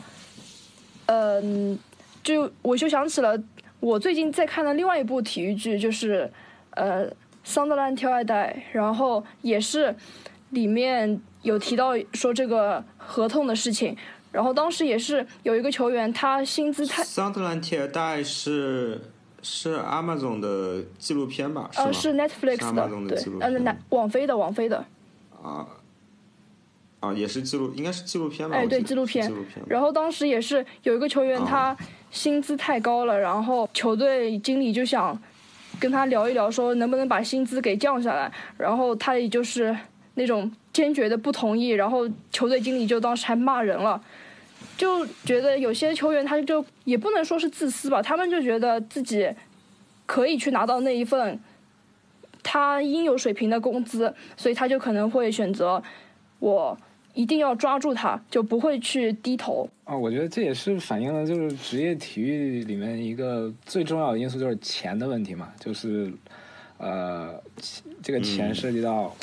[1.08, 1.78] 嗯、
[2.28, 3.42] 就我就想起了
[3.80, 6.30] 我最近在看的另外一部体育剧，就是
[6.72, 7.10] 呃
[7.46, 9.96] 《桑德兰挑爱戴》，然后也是
[10.50, 13.96] 里面有提到说这个合同的事情。
[14.30, 19.00] 然后当时也是有一个球员，他薪资太桑德兰铁带是
[19.42, 21.70] 是 Amazon 的纪录片吧？
[21.72, 21.86] 是吗？
[21.86, 24.86] 呃是 Netflix 是的对纪录，呃片那网飞的网飞的。
[25.42, 25.66] 啊
[27.00, 28.58] 啊，也是纪录，应该是纪录片吧？
[28.58, 29.64] 哎对纪录片纪录片。
[29.70, 31.78] 然后当时也是有一个球员，哦他
[32.12, 35.20] 薪资太高了，然后球队经理就想
[35.80, 38.32] 跟他聊一聊，说能不能把薪资给降下来。
[38.58, 39.76] 然后他也就是
[40.16, 44.02] 那种坚决的不同意，然后球队经理就当时还骂人了，
[44.78, 49.30] 就觉得有些球员他就也不能说是自私吧，他们就觉得自己
[50.06, 51.40] 可以去拿到那一份
[52.42, 55.84] 他应有水平的工资，所以他就可能会选择
[56.40, 56.78] 我
[57.18, 59.68] 一定要抓住他，就不会去低头。
[59.86, 66.14] 啊、我觉得这也是反映了就是职业体育里面一个最重要的因素就是钱的问题嘛，就是
[66.78, 67.34] 呃，
[68.04, 69.16] 这个钱嗯涉及到，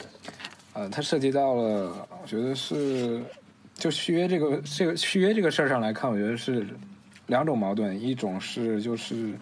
[0.73, 3.23] 呃，它涉及到了，我觉得是
[3.75, 6.67] 就续约这个这个续约这个事儿上来看，我觉得是
[7.29, 9.35] 两种矛盾，一种是就是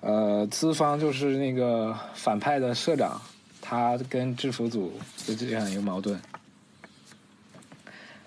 [0.00, 3.20] 呃资方就是那个反派的社长，
[3.60, 4.92] 他跟制服组
[5.26, 6.16] 的这样一个矛盾。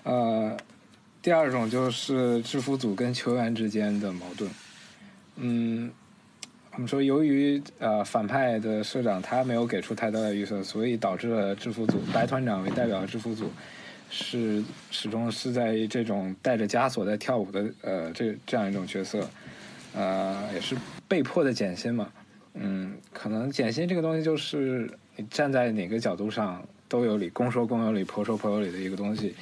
[0.04, 0.56] 呃，
[1.20, 4.50] 第二种就是制服组跟球员之间的矛盾。
[5.36, 5.90] 嗯，
[6.72, 13.50] 我们说由于呃反派的社长他没有给出太大的预测，所以导致了制服组白团长为代表的制服组
[14.10, 19.26] 是始终是在这种带着枷锁在跳舞的呃这这样一种角色，
[19.94, 20.76] 呃也是
[21.08, 22.10] 被迫的减薪嘛。
[22.54, 29.34] 嗯，可能减薪这个东西就是你站在哪个角度上都有理，公说公有理，婆说婆有理的一个东西。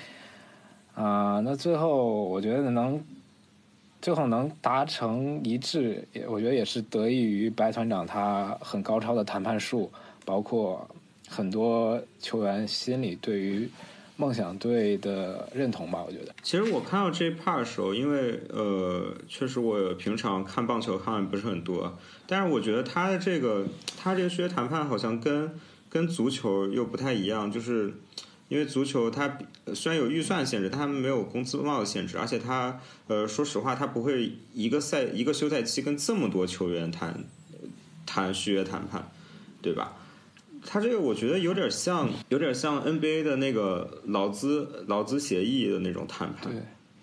[0.94, 3.02] 啊、那最后我觉得能
[4.02, 9.90] 最后能达成一致，也我觉得也是得益于白团长他很高超的谈判术，
[10.24, 10.86] 包括
[11.28, 13.68] 很多球员心里对于
[14.16, 16.02] 梦想队的认同吧。
[16.06, 23.66] 我觉得，其实我看到这一 part 的时候，因为呃，确实我平常看棒球看的不是很多，但是我觉得他的这个
[23.96, 25.50] 他这个续约谈判好像跟
[25.88, 27.94] 跟足球又不太一样，就是
[28.50, 29.38] 因为足球它
[29.72, 37.24] 虽然有预算限制，但它没有工资帽的限制，而且它呃说实话，它不会一个赛一个休赛期跟这么多球员谈
[38.04, 39.08] 谈续约谈判，
[39.62, 39.96] 对吧？
[40.66, 46.52] 他这个我觉得有点像，有点像 NBA 的那个劳资劳资协议的那种谈判，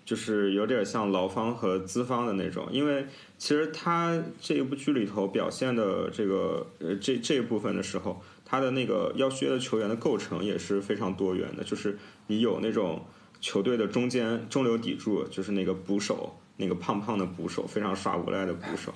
[0.04, 2.68] 就是有点像劳方和资方的那种。
[2.70, 13.04] 因为其实他这一部剧里头表现的这个呃这这一部分的时候，他的那个要续约的球员的构成也是非常多元的，就是你有那种
[13.40, 18.92] 球队的中间中流砥柱，就是那个捕手，那个胖胖的捕手，非常耍无赖的捕手。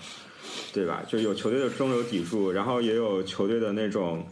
[0.73, 1.03] 对吧？
[1.07, 4.27] 就有球队的中流砥柱，然后也有球队的那种，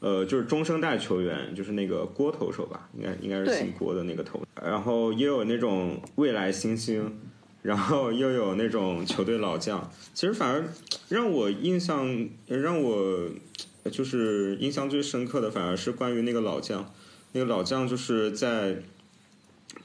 [0.00, 7.18] 呃，就是中生代球员，就是那个郭投手吧，应该应该是姓郭的那个投，然后也有那种未来新星，
[7.62, 9.90] 然后又有那种球队老将。
[10.14, 10.64] 其实反而
[11.08, 13.28] 让我印象让我
[13.90, 16.92] 就是印象最深刻的，反而是关于那个老将，
[17.32, 18.82] 那个老将就是在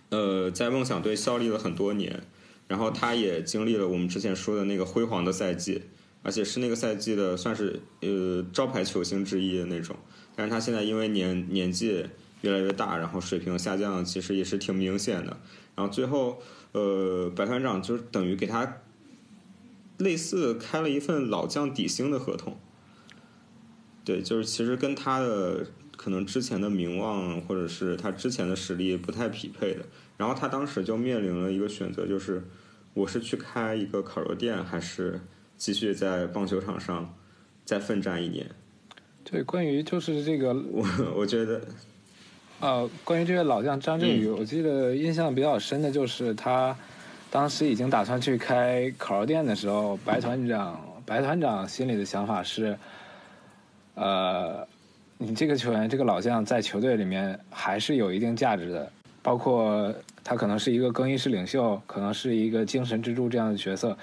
[0.10, 2.24] 呃在梦想队效力了很多年。
[2.68, 5.82] 然后他也经历了我们之前说的那个辉煌的赛季，
[6.24, 9.98] 而且是那个赛季的算是呃招牌球星之一的那种。
[10.38, 12.06] 但是他现在因为年年纪
[12.40, 15.38] 越来越大，然后水平下降，其实也是挺明显的。
[15.76, 16.42] 然后最后
[16.72, 18.78] 呃白团长就等于给他
[19.98, 22.58] 类似开了一份老将底薪的合同。
[24.04, 29.86] 对，就是其实跟他的可能之前的名望或者是他之前的实力不太匹配的。
[30.18, 32.44] 然后他当时就面临了一个选择，就是
[32.94, 35.20] 我是去开一个烤肉店，还是
[35.58, 37.14] 继续在棒球场上
[37.66, 38.46] 再奋战一年？
[39.24, 40.86] 对，关于就是这个我
[41.16, 41.62] 我觉得，
[42.60, 46.76] 呃，关于这个老将张振宇，嗯我记得印象比较深的就是他
[47.30, 52.78] 当时已经打算去开烤肉店的时候，白团长白团长心里的想法是，
[53.96, 54.68] 呃，
[55.18, 63.98] 你这个球员这个老将在球队里面还是有一定价值的，包括他可能是一个更衣室领袖，可能是一个精神支柱这样的角色，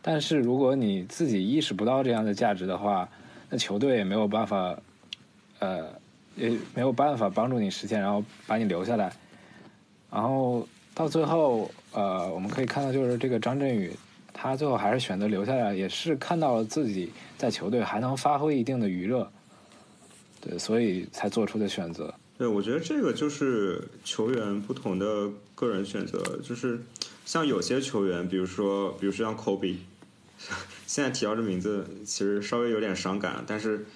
[0.00, 3.08] 但是如果你自己意识不到这样的价值的话，
[3.50, 4.76] 那球队也没有办法，
[5.58, 5.86] 呃。
[6.36, 9.12] 也没有办法帮助你实现，然后把你留下来。
[10.10, 13.92] 然后到最后，呃，我们可以看到，就是这个张振宇，
[14.32, 19.30] 他最后还是选择留下来，也是看到了自己在球队还能发挥一定的余热，
[20.44, 22.14] 对，所以才做出的选择。
[22.36, 26.80] 对，我觉得这个就是球员不同的个人选择，就是
[27.24, 29.76] 像有些球员，比如说，比如说像 Kobe，
[30.86, 33.86] 现在提到这名字，其实稍微有点伤感，但是。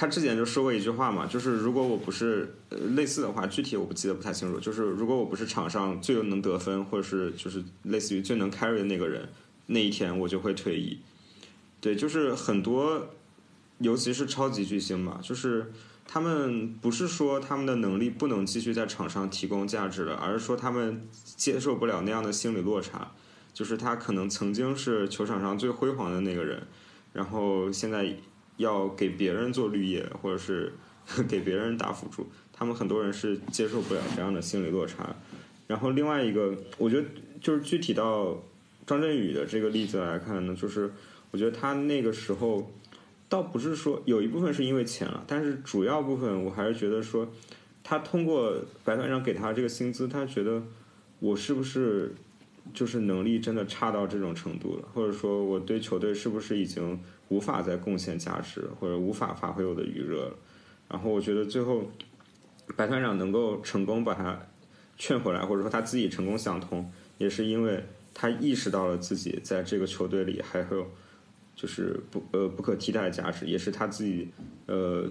[0.00, 4.60] 他之前就说过一句话嘛，就是如果我不是呃类似的话，具体我不记得不太清楚。
[4.60, 9.28] 就是如果我不是场上最能得分，或者是就是类似于最能 carry 的那个人，
[9.66, 11.00] 那一天我就会退役。
[11.80, 13.10] 对，就是很多，
[13.78, 15.72] 尤其是超级巨星吧，就是
[16.06, 21.06] 他们不是说他们的能力不能继续在场上提供价值了，而是说他们
[21.36, 23.12] 接受不了那样的心理落差。
[23.52, 26.62] 就是他可能曾经是球场上最辉煌的那个人，
[27.12, 28.16] 然后现在。
[28.58, 30.72] 要给别人做绿叶，或者是
[31.28, 35.14] 给别人打辅助，他们很多人是接受不了这样的心理落差。
[35.68, 37.06] 然后另外一个，我觉得
[37.40, 38.36] 就是具体到
[38.84, 40.92] 张振宇的这个例子来看呢，就是
[41.30, 42.68] 我觉得他那个时候
[43.28, 47.28] 倒不是说有一部分是因为钱了，但是主要部分我还是觉得说，
[47.82, 48.54] 他通过
[48.84, 50.62] 白团长给他这个薪资，他觉得
[51.20, 52.14] 我是不是
[52.72, 56.98] 就是能力真的差到这种程度了，或者说我对球队是不是已经。
[57.30, 60.36] 无法再贡献价值，或者无法发挥我的余热了，
[60.88, 61.82] 然后我觉得最后
[62.74, 64.40] 白团长能够成功把他
[64.96, 70.90] 劝回来，或者说他自己成功想通，也是因为他意识到了自己在这个球队里还有
[71.60, 74.28] 就是不呃不可替代的价值，也是他自己
[74.66, 75.10] 呃，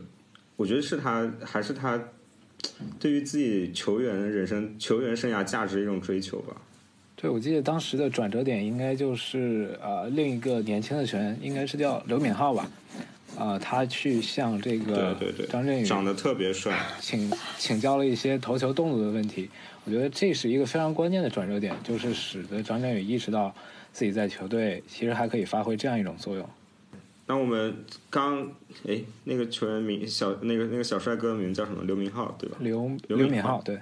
[0.55, 2.01] 我觉得是他还是他
[2.97, 6.55] 对于自己球员人生球员生涯价值的一种追求吧。
[7.17, 12.71] 对，我记得当时的转折点应该就是呃，另一个年轻的球员，应该是叫刘敏浩吧，
[13.37, 19.49] 啊，他去向这个对对对张振宇长得特别帅， 请请教了一些投球动作的问题。
[19.83, 23.53] 我觉得这是一个非常关键的转折点，就是使得张振宇意识到
[23.97, 26.47] 自己在球队其实还可以发挥这样一种作用。
[27.25, 28.47] 那我们刚
[28.87, 31.83] 哎，那个球员名小那个那个小帅哥的名字叫什么？
[31.83, 32.57] 刘明浩对吧？
[32.59, 33.81] 刘刘敏浩对。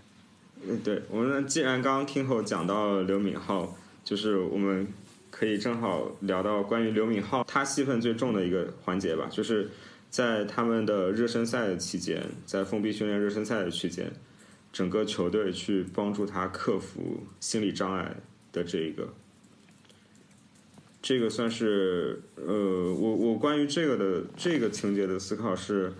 [0.65, 4.87] 嗯，对，我们既然刚刚听后讲到刘敏浩，就是我们
[5.29, 9.69] 可以正好聊到关于刘敏浩他戏份最重的一个环节吧，就是
[10.09, 14.09] 在他们的热身赛的期间，在封闭训练热身赛的期间，
[14.71, 18.15] 整个球队去帮助他克服心理障碍
[18.53, 19.13] 的这一个，
[21.05, 25.93] 这个算是呃，我我关于这个的这个情节的思考是。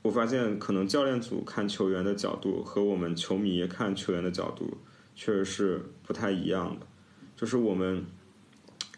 [0.00, 4.78] 我发现，可能教练组看球员的角度和我们球迷看球员的角度，
[5.16, 6.86] 确实是不太一样的。
[7.34, 8.06] 就是我们，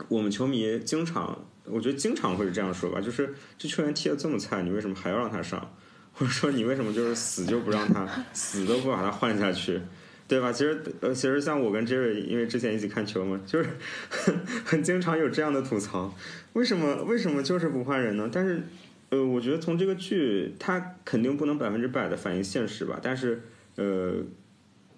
[0.08, 5.74] 我们球迷经常，我觉得经常会这样说吧，就是这球员踢的这么菜，你为什么还要让他上？
[6.12, 9.80] 或者说你为什么就是死就不让他，死都不把他换下去，
[10.28, 10.52] 对吧？
[10.52, 13.70] 其实，呃，其实像我跟 Jerry，因为之前一起看球嘛，就是
[14.08, 16.14] 很 很经常有这样的吐槽，
[16.52, 18.30] 为什么为什么就是不换人呢？
[18.32, 18.62] 但是。
[19.10, 23.40] 呃，我觉得从这个剧，它肯定不能百分之百的反映现实吧，但是，
[23.76, 24.16] 呃，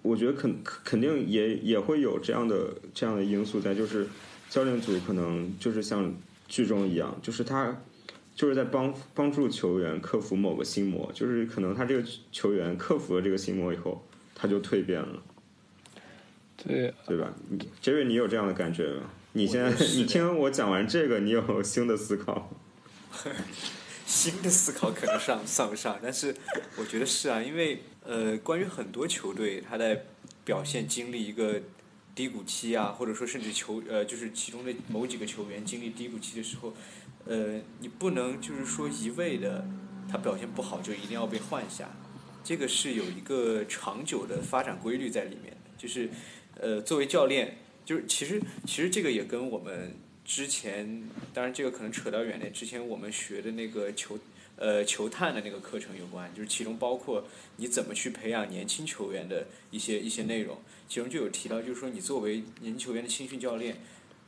[0.02, 4.04] 我觉得肯肯定也也会有这样的这样的因素在，就是
[4.48, 6.12] 教练组可能就是像
[6.48, 7.80] 剧中一样，就是他
[8.34, 12.02] 就是在帮帮助球员克服某个心魔，就是可能他这个
[12.32, 14.04] 球员克服了这个心魔以后，
[14.40, 15.22] 他就蜕变了，
[16.56, 17.30] 对对吧？
[17.82, 19.10] 杰瑞，你有这样的感觉吗？
[19.32, 22.50] 你现在你听我讲完这个，你有新的思考？
[24.06, 26.34] 新的思考可能上算不上，但是
[26.76, 30.06] 我觉得是啊，因为呃，关于很多球队，他在
[30.44, 31.60] 表现经历一个
[32.14, 36.72] 低谷期啊，或者说甚至球呃，就是其中的某几个球员经历低谷期的时候，
[37.26, 39.64] 呃，你不能就是说一味的
[40.10, 41.88] 他表现不好就一定要被换下，
[42.42, 46.08] 这个是有一个长久的发展规律在里面，就是
[46.58, 49.94] 呃，作为教练，就是其实其实这个也跟我们。
[50.22, 51.02] 之前，
[51.34, 52.52] 当然这个可能扯到远点。
[52.52, 54.16] 之前我们学的那个球，
[54.54, 57.24] 呃，球探的那个课程有关，就是其中包括
[57.56, 60.56] 你怎么去培养年轻球员的一些一些内容。
[60.88, 63.78] 其中就有提到，就是说你作为年轻球员的青训教练，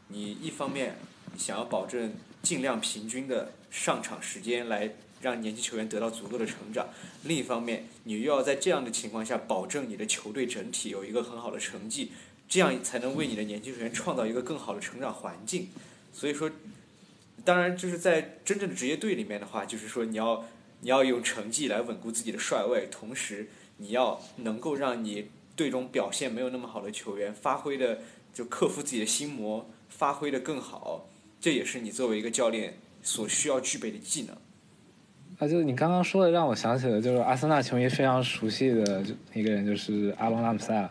[0.08, 0.96] 你一方面
[1.38, 4.92] 想要保证尽量平均的上场时间来
[5.22, 6.84] 让年轻球员得到足够的成长；
[7.22, 12.10] 另一方面，你又要在这样的情况下保证你的球队整体有一个很好的成绩，
[12.48, 15.68] 这样才能为你的年轻球员创造一个更好的成长环境。
[16.12, 16.50] 所以说，
[17.44, 20.44] 当然就是在真正的职业队里面的话，就是说你要
[20.80, 28.00] 你要用成绩来稳固自己的帅位，同时你要能够让你队中表现没有那么好的球员发挥的
[28.34, 31.08] 就克服自己的心魔，发挥的更好。
[31.40, 34.36] 这也是你作为一个教练所需要具备的技能。
[35.42, 40.88] 啊，就是你刚刚说的，让我想起了就是阿森纳球迷非常熟悉的就一个人，就是阿隆拉姆塞尔。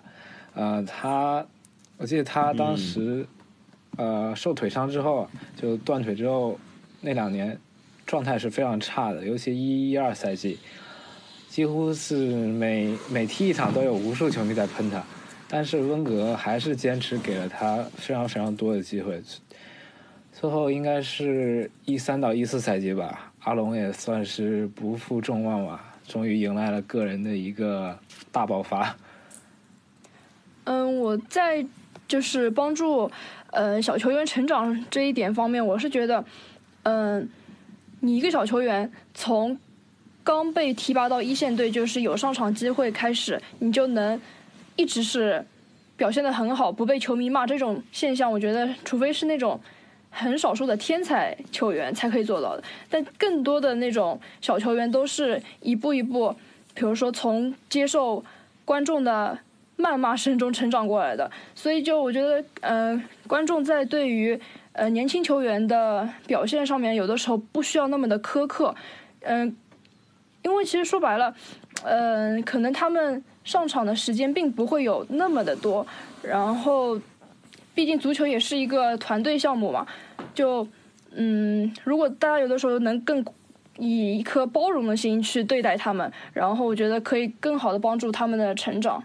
[0.55, 1.45] 呃，他，
[1.95, 3.25] 我记得他当时，
[3.95, 5.25] 呃，受腿伤之后，
[5.55, 6.59] 就断腿之后，
[6.99, 7.57] 那两年
[8.05, 10.59] 状态是非常差的，尤其一一二赛季，
[11.47, 15.01] 几乎是每每踢一场都有无数球迷在喷他，
[15.47, 19.23] 但是温格还是坚持给了他非常非常多的机会。
[20.33, 27.97] 最后应该是一三到一四赛季吧，阿龙也算是不负众望吧，终于迎来了个人的一个
[28.31, 28.95] 大爆发。
[30.65, 31.65] 嗯，我在
[32.07, 33.09] 就是帮助
[33.49, 36.23] 呃小球员成长这一点方面，我是觉得，
[36.83, 37.27] 嗯，
[37.99, 39.57] 你一个小球员从
[40.23, 44.21] 刚被提拔到一线队，就是有上场机会开始，你就能
[44.75, 45.43] 一直是
[45.97, 49.59] 表现的很好，不被球迷骂这种现象，我觉得除非是那种
[50.11, 56.35] 很少数的天才球员才可以做到的，但更多的那种小球员都是一步一步，
[56.75, 58.23] 比如说从接受
[58.63, 59.39] 观众的。
[59.77, 64.39] 谩骂声中成长过来的， 所以就我觉得，呃，观众在对于
[64.73, 68.75] 呃年轻球员的表现上面，有的时候不需要那么的苛刻，
[69.21, 69.55] 嗯，
[70.43, 71.33] 因为其实说白了，
[71.83, 75.87] 嗯，可能他们上场的时间并不会有那么的多，
[76.21, 76.99] 然后，
[77.73, 79.85] 毕竟足球也是一个团队项目嘛，
[80.33, 80.67] 就
[81.11, 83.23] 嗯，如果大家有的时候能更
[83.77, 89.03] 以一颗包容的心去对待他们，然后我觉得可以更好的帮助他们的成长。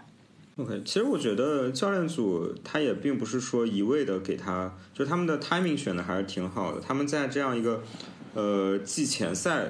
[0.57, 6.81] OK，其实我觉得教练组他也并不是说一味的给他，就他们的 timing 选的还是挺好的。
[6.81, 7.83] 他们在这样一个
[8.33, 9.67] 呃季前赛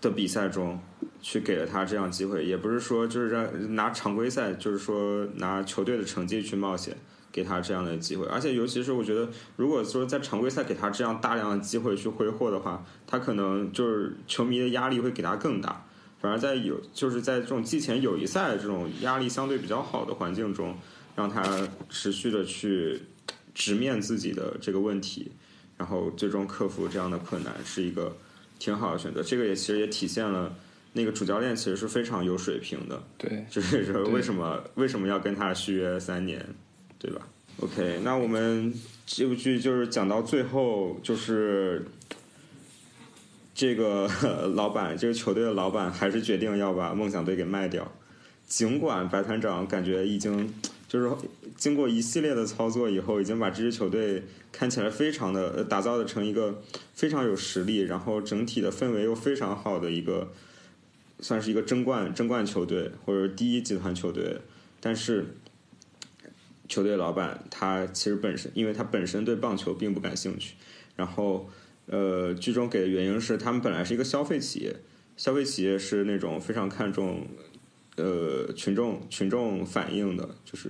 [0.00, 0.80] 的比赛中
[1.22, 6.96] 去给了他这样机会，也不是说就是让拿常规赛，就是说拿球队的成绩去冒险
[7.36, 8.26] 给他这样的机会。
[8.28, 15.84] 而且尤其是我觉得，如果说在常规赛给他这样大量的机会去挥霍的话，他可能就是球迷的压力会给他更大。
[16.18, 20.74] 反而在有就是在这种季前友谊赛这种压力相对比较好的环境中，
[21.14, 23.02] 让他持续的去
[23.54, 25.30] 直面自己的这个问题，
[25.76, 28.16] 然后最终克服这样的困难，是一个
[28.58, 29.22] 挺好的选择。
[29.22, 30.52] 这个也其实也体现了
[30.94, 33.02] 那个主教练其实是非常有水平的。
[33.18, 36.44] 对，就是说为什么为什么要跟他续约三年，
[36.98, 37.28] 对吧
[37.60, 38.72] ？OK，那我们
[39.06, 41.84] 这部剧就是讲到最后就是。
[43.58, 44.06] 这个
[44.54, 47.90] 老板，这个球队的老板还是决定要把梦想队给卖掉。
[48.46, 50.52] 尽管白团长感觉已经
[50.86, 51.10] 就是
[51.56, 60.30] 经过一系列的操作以后，已经把这支球队看起来非常的打造的成一个非常有实力，然后整体的氛围又非常好的一个，
[61.20, 64.38] 算是一个争冠争冠球队或者第一集团球队。
[64.80, 65.24] 但是
[66.68, 70.54] 球队老板他其实本身，因为他本身对棒球并不感兴趣，
[70.96, 71.48] 然后。
[71.88, 74.74] 呃，剧中给的原因是，他们本来是一个消费企业，
[75.16, 77.24] 消费企业是那种非常看重
[77.94, 80.68] 呃群众群众反应的，就是，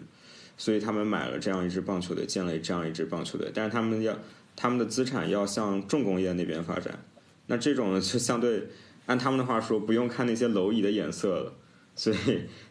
[0.59, 4.15] 所以他们买了这样一支棒球队，建了这样一支棒球队，但是他们要
[4.55, 7.03] 他们的资产要向重工业那边发展，
[7.47, 8.65] 那这种就相对
[9.07, 11.55] 按他们的话说，不用看那些蝼蚁的眼色了，
[11.95, 12.17] 所以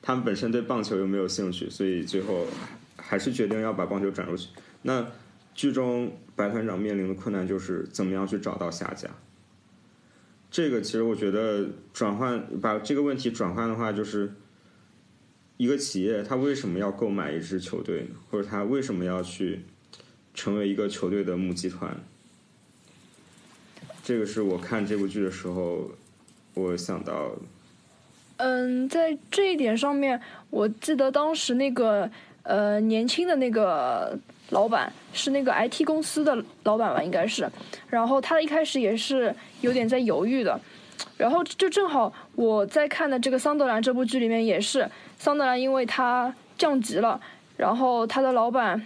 [0.03, 2.45] 他们本身对棒球又没有兴趣，所以最后
[3.05, 4.49] 还是决定要把棒球转出去。
[4.81, 5.07] 那
[5.53, 6.11] 剧中。
[6.37, 9.09] 白团长面临的困难就是怎么样去找到下家。
[10.51, 14.33] 这个其实我觉得转换把这个问题转换的话，就是
[15.55, 18.17] 一个企业它为什么要购买一支球队呢？
[18.29, 19.61] 或者它为什么要去
[20.33, 22.03] 成为一个球队的母集团？
[24.03, 25.89] 这个是我看这部剧的时候
[26.53, 27.33] 我想到。
[28.35, 30.19] 嗯，在这一点上面，
[30.49, 32.11] 我记得当时那个
[32.45, 34.17] 呃年轻的那个。
[34.51, 37.49] 老板是那个 IT 公司的老板吧，应该是。
[37.89, 40.57] 然后他一开始也是有点在犹豫的。
[41.17, 47.19] 然后就正好我在看的这个桑德兰这部剧里面也是，桑德兰因为他降级了，
[47.57, 48.79] 然后他的老板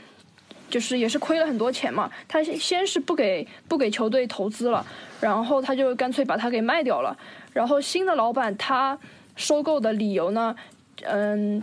[0.70, 2.10] 就是也是亏了很多钱嘛。
[2.26, 4.84] 他先是不给不给球队投资了，
[5.20, 7.16] 然后他就干脆把他给卖掉了。
[7.52, 8.98] 然后新的老板他
[9.36, 10.56] 收购的理由呢，
[11.04, 11.62] 嗯，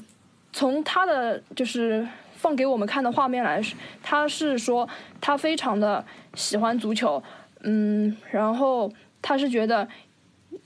[0.56, 2.06] 从他的就是。
[2.38, 3.60] 放给我们看的画面来，
[4.02, 4.86] 他是说
[5.22, 6.04] 他非常的
[6.34, 7.20] 喜欢足球，
[7.62, 8.92] 嗯，然后
[9.22, 9.88] 他是觉得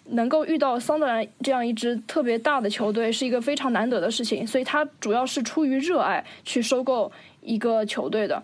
[0.07, 7.11] 能够遇到桑德兰这样一支特别大的球队是一个非常难得的事情，所以他主要是出于热爱去收购
[7.41, 8.43] 一个球队的。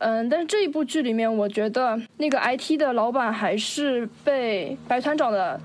[0.00, 5.60] 嗯，但是这一部剧里面，我觉得那个 IT 的老板还是被白团长的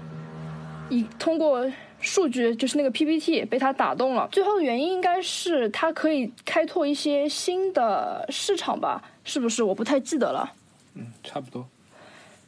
[0.90, 1.66] 一通过
[2.00, 4.28] 数据，就是那个 PPT 被他打动了。
[4.32, 9.04] 最后的原因应该是他可以开拓一些新的市场吧？
[9.24, 9.64] 是不是？
[9.64, 10.54] 我不太记得了。
[10.96, 11.68] 嗯，差不多。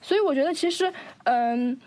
[0.01, 0.91] 所以我觉得其实，
[1.23, 1.80] 嗯，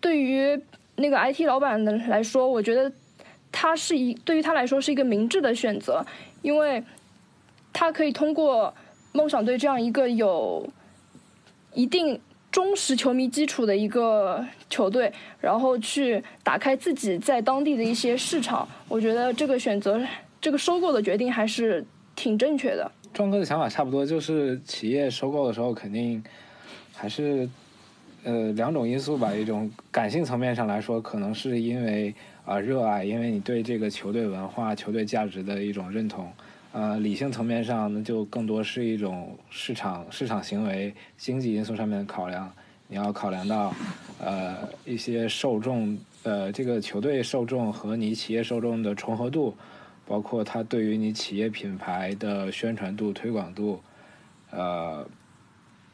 [0.00, 0.60] 对于
[0.96, 2.92] 那个 IT 老板的来说，我觉得
[3.50, 6.04] 他是一对于他来说是一个明智的选择，
[6.42, 6.82] 因为
[7.72, 8.72] 他可以通过
[9.12, 10.68] 梦想队这样一个有
[11.72, 12.20] 一定
[12.54, 18.68] 忠实球迷基础的一个球队，然后去打开自己在当地的一些市场。
[18.86, 20.00] 我觉得这个选择，
[20.40, 22.88] 这个收购的决定还是挺正确的。
[23.12, 26.22] 壮哥的想法差不多，就是企业收购的时候肯定
[26.94, 27.48] 还是
[28.22, 29.34] 呃两种因素吧。
[29.34, 32.14] 一种感性层面上来说，可能是因为
[32.44, 36.32] 啊、热爱，因为你对这个球队文化、球队价值的一种认同。
[36.74, 42.52] 呃，理性层面上，那就更多是一种市场市场行为、经济因素上面的考量。
[42.88, 43.72] 你要考量到
[44.18, 49.56] 呃一些受众，呃这个球队受众和你企业受众的重合度。
[50.06, 53.80] 包括它对于你企业品牌的宣传度、推广度，
[54.50, 55.02] 呃，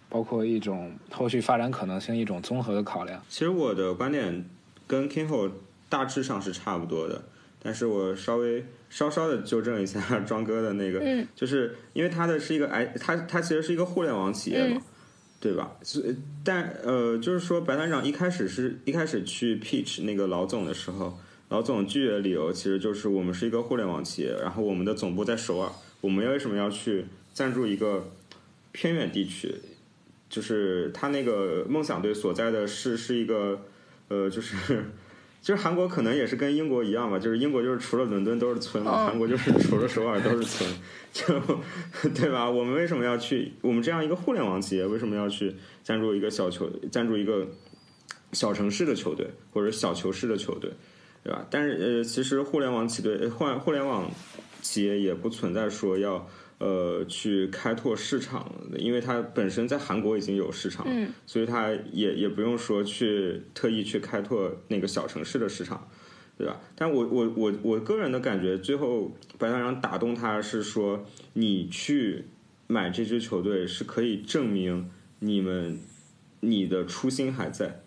[0.08, 3.22] 包括一种后续发展可能性，一种综合的考量。
[3.28, 4.44] 其实我的观点
[4.84, 5.52] 跟 Kingo
[5.88, 7.22] 大致上是差不多的，
[7.62, 14.82] 但是我稍微稍稍的纠正一下 庄哥的那个，嗯就是因为他的是一个哎，他他其实是一个互联网企业嘛，嗯
[15.40, 15.76] 对吧？
[15.82, 21.18] 是但呃，就是说白团长一开始是一开始去 pitch 那个老总的时候。
[21.50, 25.68] 老总拒绝的理由其实就是我们是一个互联网企业，然后我们的总部在首尔，
[26.00, 28.12] 我们为什么要去赞助一个
[28.70, 29.52] 偏远地区？
[30.28, 33.62] 就是他那个梦想队所在的是是一个
[34.06, 34.84] 呃，就是
[35.42, 40.70] 就是韩国可能也是跟英国一样吧，就是英国就是除了伦敦都是村韩国就是除了首尔都是村，
[41.12, 41.24] 就
[42.14, 42.48] 对吧？
[42.50, 43.52] 我们为什么要去？
[43.62, 47.46] 我们这样一个互联网企业为什么要去赞助一个小球，赞助一个
[48.32, 50.70] 小城市的球队或者小球市的球队？
[51.22, 51.46] 对吧？
[51.50, 54.10] 但是呃，其实互联网企队、互互联网
[54.62, 56.26] 企业也不存在说要
[56.60, 65.88] 呃去开拓市场，因为它本身在韩国已经有市场，嗯，所以它也也不用说去特意去开拓那个小城市的市场，
[66.38, 66.60] 对吧？
[66.76, 72.26] 但我我我我个人的感觉，最后白团长打动他是说，你去
[72.68, 74.88] 买这支球队是可以证明
[75.18, 75.80] 你们
[76.40, 77.80] 你的初心还在。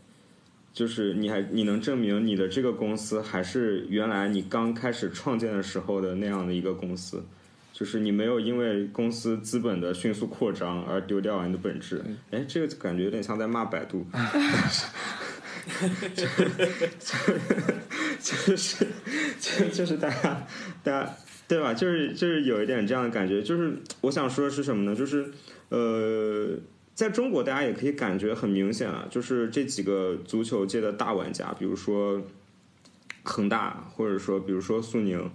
[0.73, 7.23] 就是你还你能证明你的这个公司还是原来你刚开始创建的时候的那样的一个公司，
[7.83, 12.01] 就是你没有因为公司资本的迅速扩张而丢掉你的本质。
[12.31, 14.07] 哎，这个感觉有点像在骂百度，
[16.15, 16.25] 就
[18.55, 18.87] 是
[19.37, 20.47] 就就是大家
[20.81, 21.13] 大家
[21.45, 21.73] 对吧？
[21.73, 23.43] 就是就是有一点这样的感觉。
[23.43, 24.95] 就是我想说的是什么呢？
[24.95, 25.29] 就是
[25.67, 26.57] 呃。
[26.95, 32.21] 在中国，大家也可以感觉很明显啊，就是这几个足球界的大玩家，比如说
[33.23, 35.29] 恒大，或者说比如说苏宁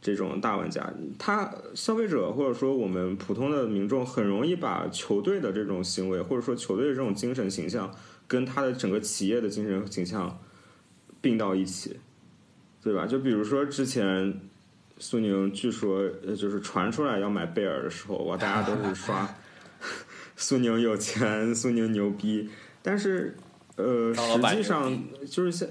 [0.00, 7.94] 这种大玩家，他消费者或者说我们普通的民众很容易把球队的这种行为，或者说球队的这种精神形象，
[8.26, 10.40] 跟他的整个企业的精神形象
[11.20, 11.98] 并到一起，
[12.82, 13.06] 对吧？
[13.06, 14.40] 就比如说之前
[14.98, 19.28] 苏宁据说呃就是传出来要买贝尔的时候，哇，大家都是刷。
[20.36, 22.48] 苏宁有钱，苏宁牛逼，
[22.82, 23.36] 但是，
[23.76, 24.98] 呃，实际上
[25.30, 25.70] 就是现，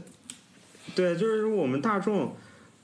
[0.96, 2.36] 对，就是我们大众，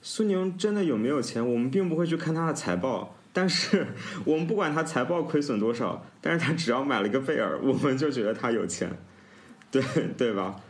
[0.08, 3.88] 苏宁真的有没有钱，我们并不会去看他的财报，但是
[4.24, 8.88] 我们不管他财报亏损多少，但是他只要买了一个贝尔，我们就觉得他有钱，
[9.72, 9.84] 对
[10.16, 10.62] 对吧？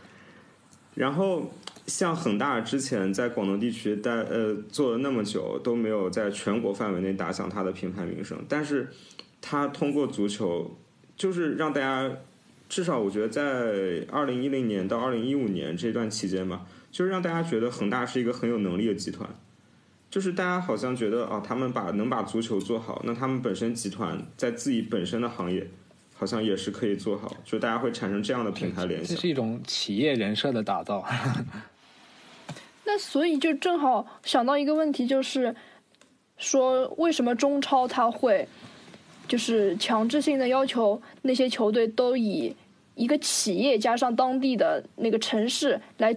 [0.93, 1.51] 然后
[1.85, 8.87] 像恒大之前在广东地区待呃做了那么久，都没有在全国范围内打响他的品牌名声，但是
[9.41, 10.77] 他通过足球。
[11.17, 12.11] 就是让大家，
[12.67, 16.65] 至少我觉得在二零一零年到二零一五年这段期间吧，
[16.95, 19.29] 就是让大家觉得恒大是一个很有能力的集团。
[20.09, 25.67] 就是大家好像觉得啊，他们把能把足球做好，那他们本身集团在自己本身的行业，
[26.13, 27.35] 好像也是可以做好。
[27.43, 29.13] 就大家会产生这样的品牌联想。
[29.13, 31.05] 这是一种企业人设的打造。
[32.85, 35.53] 那所以就正好想到一个问题，就是
[36.37, 38.47] 说为什么中超它会？
[39.27, 42.55] 就是强制性的要求那些球队都以
[42.93, 46.15] 一个企业加上当地的那个城市来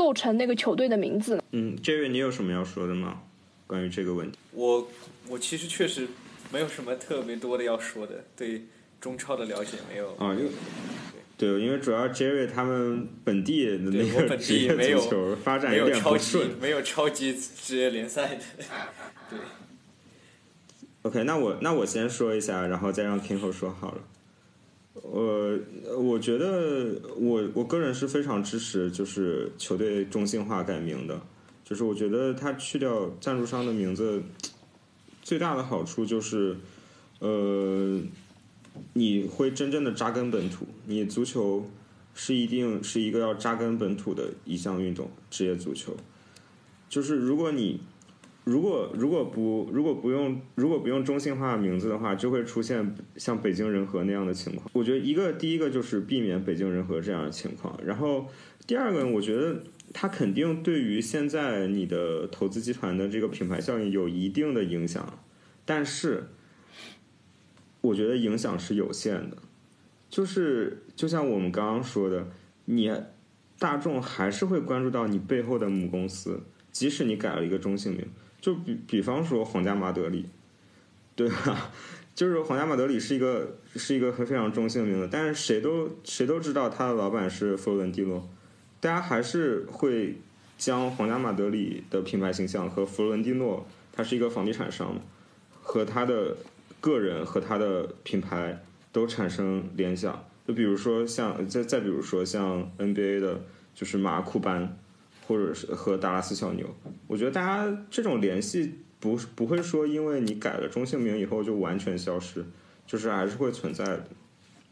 [0.00, 1.38] 构成那个球队的名字。
[1.52, 3.20] 嗯，Jerry，你有什么要说的吗？
[3.66, 4.38] 关于这个问题？
[4.52, 4.88] 我
[5.28, 6.08] 我其实确实
[6.50, 8.62] 没有什么特别多的要说的，对
[8.98, 10.14] 中超的了解没有。
[10.14, 10.44] 啊，就
[11.36, 16.50] 对，因为主要 Jerry 他们本地的那个职业没有足球发展没有点超级不顺。
[16.58, 18.42] 没有超级职业联赛的，
[19.28, 19.38] 对
[21.02, 24.00] ，OK，那我那我先说一下，然后再让 Kingo 说好了。
[25.02, 25.58] 呃
[25.98, 31.20] 我觉得我我个人是非常支持，就是球队中性化改名的。
[31.64, 34.20] 就是我觉得他去掉赞助商的名字，
[35.22, 36.56] 最大的好处就是，
[37.20, 38.00] 呃，
[38.94, 40.66] 你会真正的扎根本土。
[40.86, 41.70] 你足球
[42.12, 45.96] 是一定是一个要扎根本土的一项运动，职业足球。
[46.88, 47.80] 就是如果你
[48.44, 54.68] 如果如果不如果不用如果不用中性化名字的话，就会出现像北京人和那样的情况。
[54.72, 58.26] 我觉得一个第一个就是避免北京人和这样的情况，然后
[58.66, 59.62] 第二个，我觉得
[59.92, 65.18] 它肯定对于现在你的投资集团的这个品牌效应有一定的影响，
[65.64, 66.28] 但是
[67.82, 69.36] 我觉得影响是有限的。
[70.08, 72.26] 就是就像我们刚刚说的，
[72.64, 72.90] 你
[73.58, 76.40] 大众还是会关注到你背后的母公司，
[76.72, 78.06] 即使你改了一个中性名。
[78.40, 80.26] 就比比方说皇家马德里，
[81.14, 81.70] 对吧？
[82.14, 88.28] 就是皇家马德里是一个是一个非常中性的名字，但是谁都谁都知道他的老板是佛罗伦蒂诺，
[88.80, 90.16] 大家还是会
[90.58, 95.00] 将皇家马德里的品牌形象和佛罗伦蒂诺，他是一个房地产商，
[95.62, 96.36] 和他的
[96.80, 98.62] 个人和他的品牌
[98.92, 100.24] 都产生联想。
[100.46, 103.40] 就比如说像再再比如说像 NBA 的，
[103.74, 104.76] 就是马库班。
[105.30, 106.66] 或者是和达拉斯小牛，
[107.06, 112.44] 我觉得大家这种联系不不会说因为你改了中性名以后就完全消失，
[112.84, 114.04] 就是还是会存在的。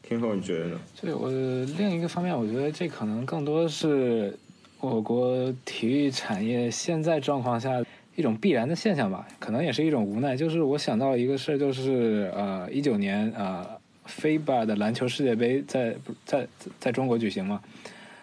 [0.03, 0.81] 天后，你觉得呢？
[1.01, 4.37] 对我另一个方面，我觉得这可能更多是
[4.81, 7.81] 我国体育产业现在状况下
[8.17, 10.35] 一种必然的现象吧，可能也是一种无奈。
[10.35, 13.65] 就是我想到一个事儿，就是呃，一九年呃
[14.09, 15.95] ，FIBA 的篮球世界杯在
[16.25, 16.49] 在
[16.81, 17.61] 在中国举行嘛，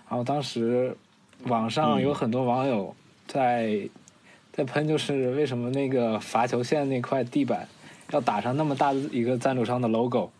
[0.10, 0.94] 然后当时
[1.44, 2.95] 网上有很多网友
[3.28, 3.88] 在
[4.52, 7.68] 在喷，就是为什么那个罚球线那块地板
[8.12, 10.32] 要打上那么大的一个赞助商的 logo。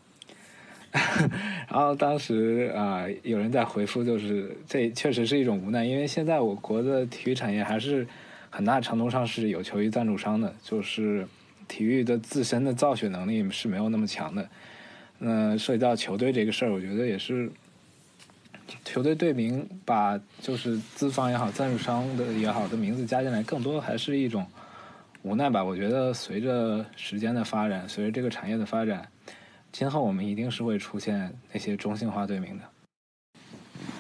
[1.68, 8.08] 然后当时啊、呃，有人在回复，就是这确实是一种无奈，因为现在我国的体育产业还是
[8.50, 11.28] 很大程度上是有求于赞助商的，就是
[11.68, 14.48] 体育的自身的造血能力是没有那么强的。
[15.20, 17.52] 那、呃、涉及到球队这个事儿，我觉得也是
[18.84, 24.46] 球队队名把就是资方也好、赞助商的也好的名字加进来，更多还是一种
[25.22, 25.64] 无奈吧。
[25.64, 29.08] 我觉得随着时间的发展，随着这个产业的发展。
[29.72, 32.64] 今后我们一定是会出现那些中性化队名的。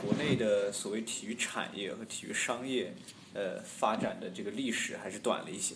[0.02, 2.94] 国内的所谓体育产业和体育商业，
[3.34, 5.76] 呃，发展的这个历史还是短了一些。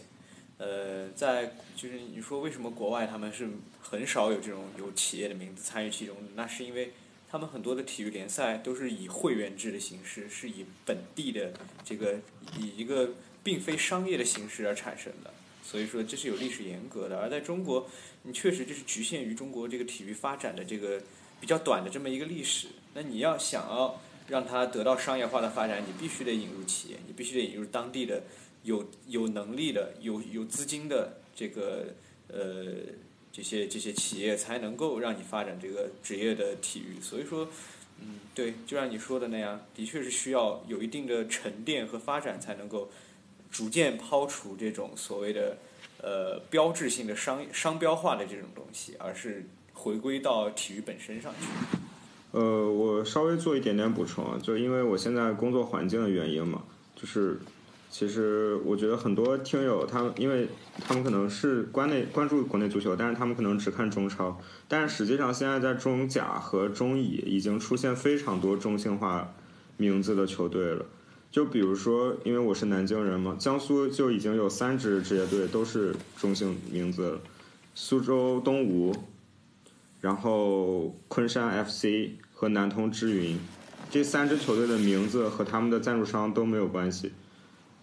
[0.57, 3.49] 呃，在就是你说为什么国外他们是
[3.81, 6.15] 很少有这种有企业的名字参与其中？
[6.35, 6.91] 那是因为
[7.31, 11.53] 他们很多的体育联赛都是以会员制的形式，是以本地的
[11.85, 12.19] 这个
[12.57, 13.11] 以一个
[13.43, 15.31] 并非商业的形式而产生的。
[15.63, 17.87] 所以说这是有历史严格的，而在中国，
[18.23, 20.99] 你确实就是局限于中国这个体育发展的这个
[21.39, 22.69] 比较短的这么一个历史。
[22.95, 28.23] 那你要想要让它得到商业化的发展，你必须得引入企业，你必须得引入当地的
[28.63, 31.93] 有有能力的、有有资金的这个
[32.27, 32.77] 呃
[33.31, 37.01] 这些这些企业，才能够让你发展这个职业的体育。
[37.01, 37.47] 所以说，
[38.01, 42.89] 嗯，对，就像你说的那样，的确是需要有一定的沉淀和发展，才能够。
[43.51, 45.57] 逐渐抛除这种所谓的
[46.03, 49.43] 呃标志性的商商标化的这种东西，而是
[49.73, 51.47] 回归到体育本身上去。
[52.29, 56.61] 呃，我稍微做一点点补充啊，就因为我现在工作环境的原因嘛，
[56.95, 57.39] 就是
[57.89, 60.47] 其实我觉得很多听友他们，因为
[60.79, 69.33] 他们可能是关内关注国内足球，但是他们可能只看中超，但是实际上现在在中甲和中乙已经出现非常多中性化
[69.77, 70.85] 名字的球队了。
[71.31, 77.19] 就比如说，因为我是南京人嘛，江苏就已经有三支职业队都是中性名字了，
[77.73, 78.95] 苏州东吴，
[79.99, 83.37] 然后昆山 FC 和南通之云，
[83.89, 87.11] 这三支球队的名字和他们的赞助商都没有关系。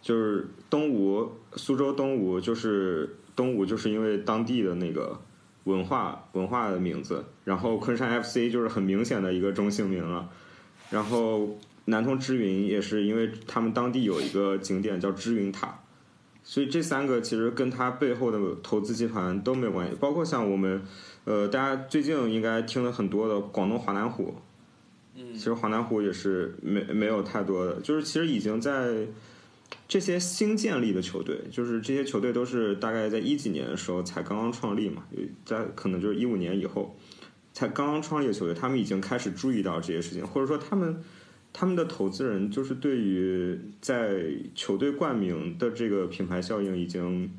[0.07, 5.19] 就是东吴，苏州东吴就是东吴，就是因为当地的那个
[5.65, 10.29] 文化文化的名字，然后昆山 FC 就是很明显的一个中性名了，
[10.91, 11.59] 然后。
[11.89, 15.85] 南通之云也是因为他们当地有一个景点叫之云塔，
[16.43, 19.95] 所以这三个其实跟它背后的投资集团都没有关系。
[20.01, 20.83] 包括像我们，
[21.27, 24.35] 呃，大家最近应该听了很多的广东华南虎，
[25.15, 29.07] 嗯，其实华南虎也是没没有太多的，就是其实已经在
[29.89, 35.05] 这些新建立的球队，就是这些球队都是大概在一几年的时候才刚刚创立嘛，
[35.45, 36.97] 在可能就是一五年以后。
[37.53, 41.03] 才刚刚创立的球队，他们已经开始注意到这些事情，或者说他们
[41.55, 47.31] 他们的投资人就是对于在球队冠名的这个品牌效应已经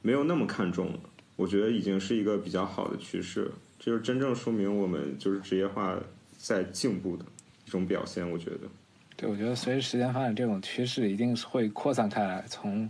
[0.00, 1.00] 没有那么看重了。
[1.36, 6.00] 我觉得已经是一个比较好的趋势，这就是真正说明我们就是职业化
[6.38, 7.26] 在进步的
[7.66, 8.26] 一种表现。
[8.30, 8.60] 我觉得，
[9.20, 12.88] 对，我觉得随着时间发展，这种趋势一定是会扩散开来，从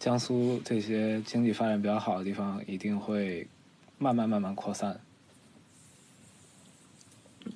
[0.00, 3.46] 江苏这些经济发展比较好的地方，一定会
[3.96, 4.98] 慢慢慢慢扩散。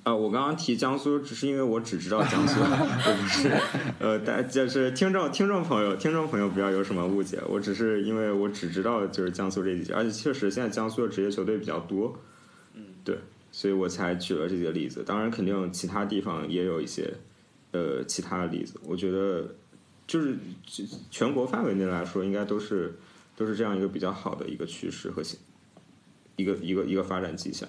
[0.03, 3.51] 啊，我刚刚提江苏，只是因为我只知道江苏，我不是，
[3.99, 12.17] 呃，大就是听众听众朋友听众朋友不要有什么误解，我只是因为我只知道就是江苏这几家，而且确实现在江苏的职业球队比较多，
[12.75, 13.17] 嗯，对，
[13.51, 15.03] 所以我才举了这几个例子。
[15.03, 17.13] 当然，肯定其他地方也有一些
[17.75, 18.79] 呃其他的例子。
[18.83, 19.55] 我觉得
[20.07, 20.37] 就是
[21.11, 22.95] 全国范围内来说，应该都是
[23.35, 25.21] 都是这样一个比较好的一个趋势和
[26.37, 27.67] 一个一个一个发展迹象。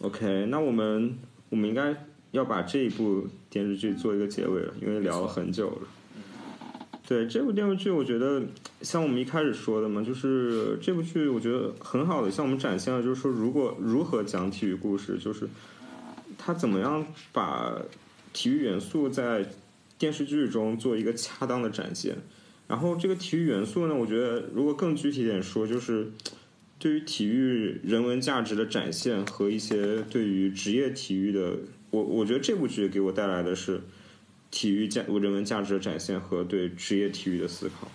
[0.00, 1.18] OK，那我们
[1.50, 1.94] 我们应该
[2.30, 5.88] 要把这一部电视剧做一个结尾了，因为聊了很久了。
[7.06, 8.40] 对这部电视剧，我觉得
[8.82, 15.48] 像我们一开始说的嘛，就是这部剧我觉得很好的向我们展现了，就是说如果如何讲体育故事，就是
[16.40, 17.80] 他怎么样把
[18.32, 19.46] 体育元素在
[19.98, 22.16] 电视剧中做一个恰当的展现。
[22.66, 26.10] 然后这个体育元素呢，我觉得如果更具体点说，就是。
[26.82, 31.58] 对于体育人文价值的展现和一些对于职业体育的，
[31.90, 33.82] 我我觉得这部剧给我带来的是
[34.50, 37.86] 体育价人文价值的展现和对职业体育的思考。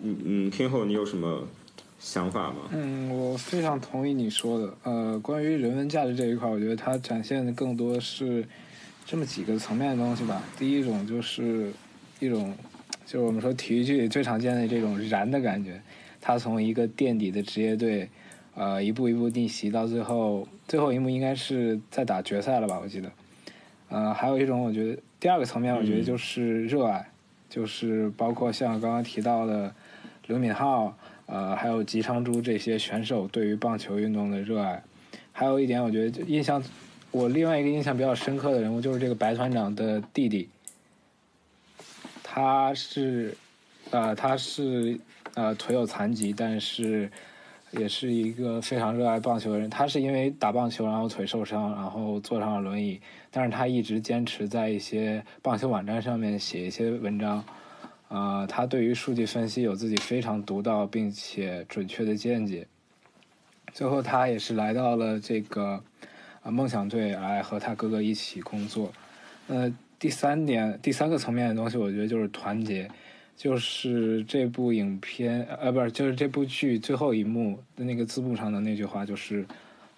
[0.00, 1.48] 嗯嗯，King 后你有什么
[1.98, 2.56] 想法吗？
[2.70, 4.74] 嗯，我非常同意你说的。
[4.84, 8.46] 呃，关于人文价值这一块，我觉得它展现的更多是
[9.04, 10.42] 这么几个层面的东西吧。
[10.58, 11.72] 第一种就是
[12.20, 12.54] 一种，
[13.06, 15.80] 就是我们说体育剧里最常见的这种燃的感觉。
[16.20, 18.08] 他从一个垫底的职业队，
[18.54, 22.78] 呃，一步一步逆袭到最后，最后一幕应该是在打决赛了吧？
[22.82, 23.10] 我记得。
[23.88, 27.08] 呃，还有一种，我觉得第二个层面，我觉得就是热爱，
[27.48, 29.72] 就是包括像刚刚提到的
[30.26, 34.82] 刘敏浩，呃，还有吉昌洙这些选手对于棒球运动的热爱。
[35.32, 36.62] 还有一点，我觉得印象，
[37.10, 40.48] 我另外一个印象比较深刻的人物就是这个白团长的弟弟，
[42.22, 43.36] 他是，
[43.90, 44.98] 呃，他是。
[45.34, 47.10] 呃，腿有残疾，但是
[47.70, 49.68] 也是一个非常热爱棒球的人。
[49.68, 52.98] 他是因为打棒球，然后腿受伤，然后坐上了轮椅。
[53.30, 57.44] 但是他一直坚持在一些棒球网站上面写一些文章。
[58.08, 62.66] 啊，他对于数据分析有自己非常独到并且准确的见解。
[63.72, 65.82] 最后，他也是来到了这个
[66.42, 68.92] 啊梦想队来和他哥哥一起工作。
[69.48, 72.90] 呃，第三点，第三个层面的东西，我觉得就是团结。
[73.36, 79.44] 就是这部影片，呃，不是，就是这部剧最后一幕的那个字幕上的那句话，就是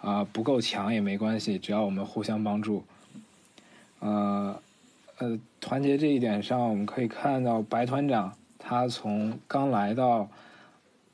[0.00, 2.82] 啊，不够强也没关系，只要我们互相帮助。
[4.00, 4.60] 呃，
[5.18, 10.30] 呃，团结这一点上，我们可以看到白团长他从刚来到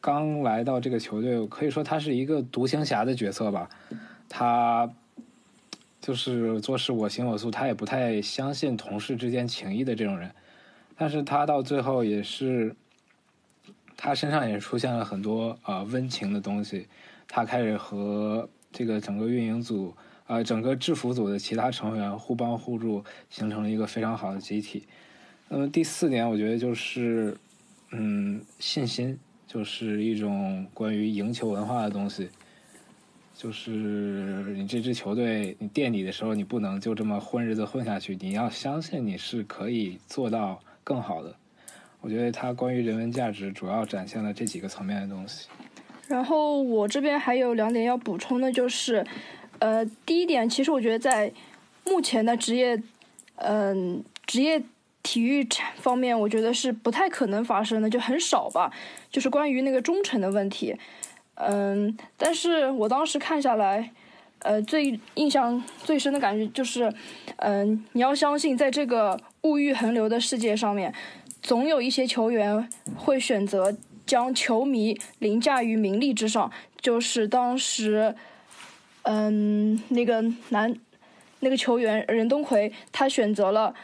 [0.01, 3.69] 刚来到这个球队，可以说他是一个独行侠的角色吧。
[4.29, 4.91] 他
[6.03, 10.31] 就是做事我行我素，他也不太相信同事之间情谊的这种人。
[10.99, 12.77] 但是他到最后也是，
[13.97, 16.87] 他身上也出现了很多呃温情的东西，
[17.27, 19.95] 他开始和这个整个运营组
[20.27, 24.85] 呃整个制服组的其他成员互帮互助，形成了一个非常好的集体。
[25.49, 27.37] 那么第四点，我觉得就是
[27.91, 32.29] 嗯信心，就是一种关于赢球文化的东西。
[33.37, 40.61] 就是你这支球队，你垫底的时候，你不能就这么混日子混下去，你要相信你是可以做到。
[40.87, 41.35] 更好的，
[42.03, 45.49] 我觉得它关于人文价值主要展现了这几个层面的东西。
[46.07, 49.03] 然后我这边还有两点要补充的，就是，
[49.65, 51.33] 呃，第一点，其实我觉得在
[51.87, 52.83] 目前的职业，
[53.37, 54.63] 嗯，职业
[55.03, 58.71] 体育方面，我觉得是不太可能发生的，就很少吧。
[59.11, 60.77] 就是关于那个忠诚的问题，
[61.37, 63.91] 嗯，但是我当时看下来，
[64.41, 66.93] 呃，最印象最深的感觉就是，
[67.37, 69.19] 嗯，你要相信在这个。
[69.45, 70.95] 物欲横流的世界上面，
[71.43, 72.67] 总有一些球员
[72.97, 73.77] 会选择
[74.07, 76.51] 将球迷凌驾于名利之上。
[76.81, 78.15] 就是当时，
[79.05, 80.75] 嗯，那个男，
[81.41, 83.75] 那个球员任东奎，他选择了，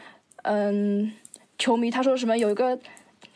[0.43, 1.11] 嗯，
[1.57, 1.89] 球迷。
[1.89, 2.37] 他说什么？
[2.37, 2.77] 有一个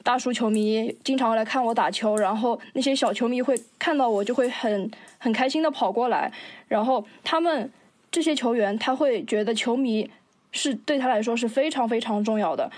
[0.03, 6.32] 大叔球迷经常来看我打球，然后那些小球迷会看到我就会很很开心的跑过来，
[6.68, 7.72] 然后他们
[8.12, 10.10] 这些球员他会觉得球迷。
[10.57, 12.72] 是对他来说是非常非常重要的，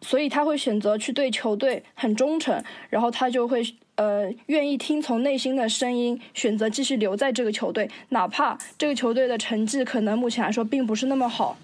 [0.00, 2.60] 所以他会选择去对球队很忠诚，
[2.90, 3.62] 然后他就会
[3.96, 11.56] 呃愿意听从内心的声音，选择继续留在这个球队，哪怕这个球队的成绩可能目前来说并不是那么好。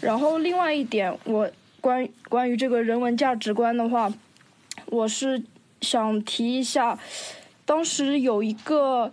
[0.00, 1.50] 然后另外一点，我
[1.80, 4.12] 关关于这个人文价值观的话，
[4.86, 5.42] 我是
[5.82, 6.98] 想提一下，
[7.66, 9.12] 当时有一个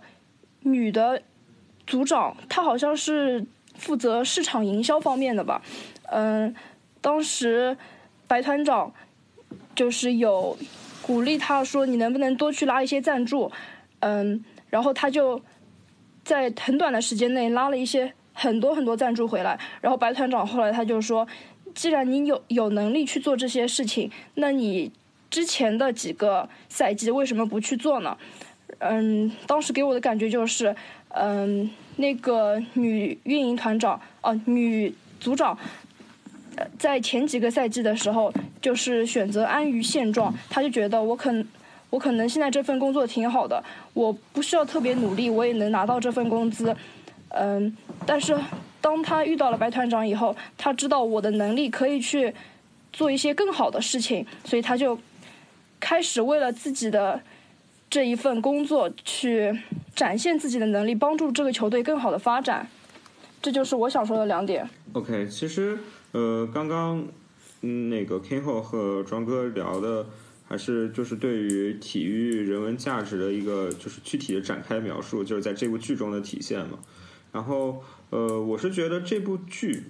[0.62, 1.22] 女的
[1.86, 3.44] 组长，她好像是
[3.74, 5.60] 负责市场营销方面的吧，
[6.10, 6.54] 嗯，
[7.00, 7.76] 当时
[8.26, 8.92] 白团长
[9.74, 10.56] 就是有
[11.08, 13.50] 鼓励他说，你能不能多去拉一些赞助，
[14.00, 15.40] 嗯，然后他就
[16.22, 18.12] 在很短的时间内拉了一些。
[18.40, 21.26] 很多很多赞助回来，然后白团长后来他就说，
[21.74, 24.92] 既然你有有能力去做这些事情，那你
[25.28, 28.16] 之前的几个赛季为什么不去做呢？
[28.78, 30.72] 嗯，当时给我的感觉就是，
[31.08, 35.58] 嗯，那个女运营团长哦，女组长，
[36.78, 41.46] 在前几个赛季的时候，就是选择安于现状，他就觉得我可能
[41.90, 43.62] 我可能现在这份工作挺好的，
[43.94, 46.74] 我不需要特别努力，我也能拿到这份工资。
[47.30, 47.76] 嗯，
[48.06, 48.38] 但是
[48.80, 52.32] 当他遇到了白团长以后，他知道我的能力可以去
[52.92, 54.98] 做一些更好的事情，所以他就
[55.78, 57.20] 开始为了自己的
[57.90, 59.56] 这一份工作去
[59.94, 62.66] 展现自己的能力，帮助这个球队更好的发展。
[63.40, 64.68] 这就是我想说的两点。
[64.94, 65.78] OK，其实
[66.12, 67.06] 呃，刚刚
[67.62, 70.06] 嗯那个 King 后和庄哥聊的
[70.46, 76.78] 还是就是对于体育人文价值的一个就是具体的展开描述，就是在这部剧中的体现嘛。
[77.30, 79.82] 然后，呃，我是觉得这部剧，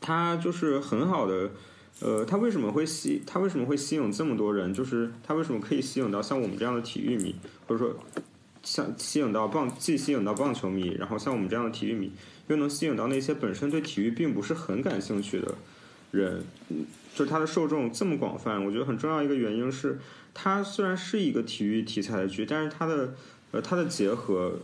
[0.00, 1.50] 它就是很好的，
[2.00, 4.72] 呃，它为什么会吸，它为什么会吸引这么多人？
[4.72, 7.34] 就是它为什么可以吸引到像我们这样的体育迷，
[7.66, 7.94] 或者说
[8.62, 12.10] 像吸引到棒，既吸引到棒球迷，然后像我们这样的体育迷，
[12.50, 15.54] 又能吸引到那些本身对体育并不是很感兴趣的
[16.10, 16.44] 人，
[17.14, 18.64] 就是它的受众这么广泛。
[18.64, 19.98] 我觉得很重要一个原因是，
[20.34, 23.14] 它虽然是一个体育题材的剧，但是它的，
[23.52, 24.60] 呃，它的结合。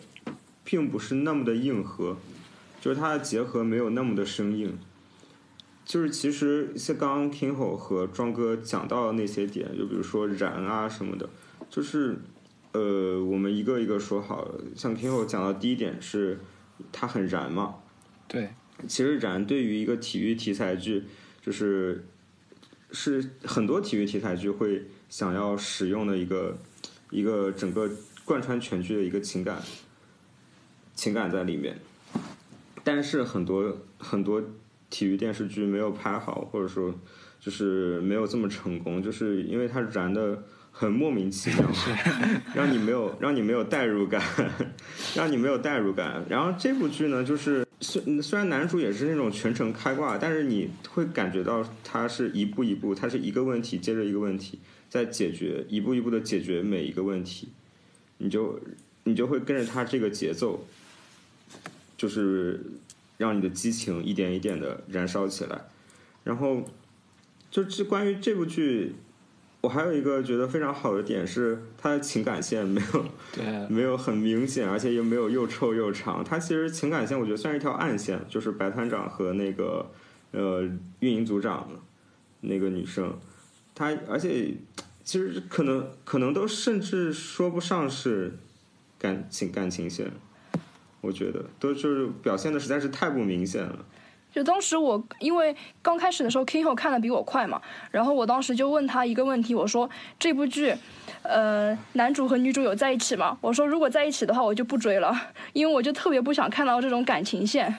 [0.68, 2.16] 并不是那么的硬核，
[2.80, 4.76] 就是它的结合没有那么的生硬。
[5.84, 11.28] 就是其实像刚刚 King 和庄哥讲到的那些点，就比如说燃啊什么的，
[11.70, 12.16] 就是
[12.72, 14.60] 呃，我们一个一个说好了。
[14.74, 16.40] 像 King 讲到第一点是
[16.92, 17.76] 它很燃嘛，
[18.28, 18.50] 对，
[18.86, 21.04] 其实燃对于一个体育题材剧，
[21.40, 22.04] 就是
[22.92, 26.58] 是很多体育题材剧会想要使用的一个
[27.10, 27.90] 一个整个
[28.24, 29.62] 贯穿全剧的一个情感。
[30.94, 31.78] 情感在里面，
[32.82, 34.42] 但是很多很多
[34.88, 36.98] 体育电视剧没有拍好，或者说
[37.38, 40.42] 就是没有这么成功，就是因为它燃的
[40.78, 41.66] 很莫名其妙，
[42.54, 44.22] 让你没有让你没有代入感，
[45.16, 46.22] 让你没有代入感。
[46.28, 54.58] 然后这部剧呢，就是虽虽然男主也是那种全程开挂，但是你会感觉到他是一步一步，他是一个问题接着一个问题
[54.90, 57.48] 在解决，一步一步的解决每一个问题，
[58.18, 58.60] 你就
[59.04, 60.66] 你就会跟着他这个节奏。
[61.96, 62.60] 就是
[63.16, 65.58] 让你的激情一点一点的燃烧起来，
[66.24, 66.62] 然后
[67.50, 68.94] 就这关于这部剧，
[69.66, 76.22] 我还有一个觉得非常好的点是，它的情感线没有 对没有很明显，而且又没有又臭又长。
[76.22, 79.90] 它其实情感线我觉得算是一条暗线，就是白团长和那个
[80.30, 80.62] 呃
[81.00, 81.68] 运营组长
[82.42, 83.18] 那个女生，
[83.74, 84.54] 她而且
[85.02, 88.38] 其实可能可能都甚至说不上是
[89.00, 90.12] 感情感情线。
[91.00, 93.84] 我觉得都就是表现的实在是太不明显了。
[94.36, 97.58] 就当时我因为刚开始的时候，King 看的比我快嘛，
[97.90, 99.88] 然后我当时就问他一个问题，我说
[100.18, 100.76] 这部剧，
[101.22, 103.38] 呃，男主和女主有在一起吗？
[103.40, 105.10] 我说如果在一起的话，我就不追了，
[105.54, 107.74] 因为我就特别不想看到这种感情线。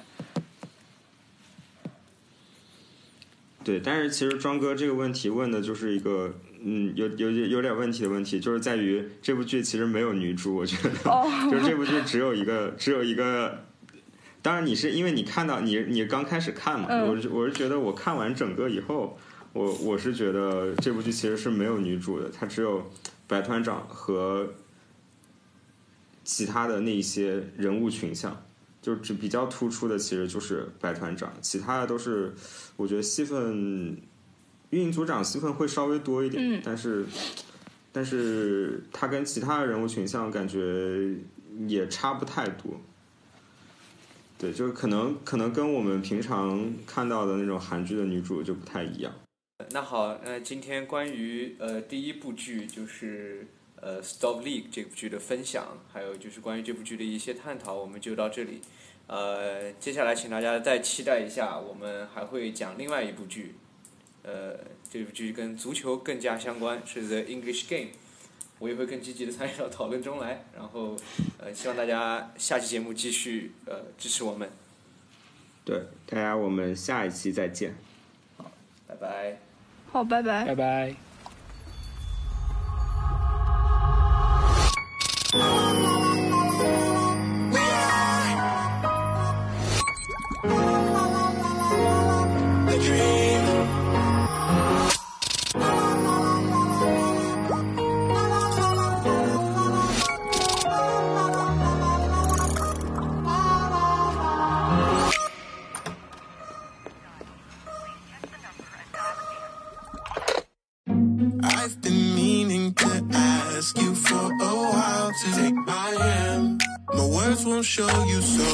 [3.64, 6.34] 对，但是其实庄哥这个问题问的就是一个。
[6.60, 10.90] 嗯，有有有点问题的问题，就是在于这部剧其实没有女主，我觉得，
[11.52, 13.67] 就是这部剧只有一个，只有一个。
[14.48, 19.20] 当然，你是因为你看到你你刚开始看嘛，我是我是觉得我看完整个以后，
[19.52, 22.90] 我我是觉得这部剧其实是没有女主的，它只有
[23.28, 24.48] 白团长和
[26.24, 28.42] 其他的那些人物群像，
[28.82, 32.34] 就是只比较突出的其实就是白团长，其他的都是
[32.78, 33.98] 我觉得戏份。
[34.70, 37.06] 运营组长戏份会稍微多一点，但是，
[37.92, 41.14] 但是他跟其他的人物群像感觉
[41.68, 42.80] 也差不太多。
[44.38, 49.12] 对，就是可能可能跟我们平常看到的那种韩剧的女主就不太一样。
[49.72, 53.48] 那好，那今天关于呃第一部剧就是
[53.82, 58.62] 呃《Stop League》这部剧的分享，还有就是关于这部剧的一些探讨，我们就到这里。
[59.08, 63.56] 呃，接下来请大家再期待一下，我们还会讲另外一部剧。
[64.22, 64.60] 呃，
[64.92, 67.90] 这部剧跟足球更加相关，是 The English Game。
[68.60, 70.44] 我也会更积极的参与到讨论中来。
[70.56, 70.96] 然后，
[71.38, 74.50] 呃，希望大家下期节目继续呃支持我们，
[75.64, 77.76] 对，大家我们下一期再见。
[78.38, 78.52] 好
[78.88, 79.38] 拜拜。
[79.92, 80.46] 好，拜拜。
[80.46, 80.96] 拜拜。
[115.18, 116.62] To take my hand.
[116.94, 118.50] My words won't show you so.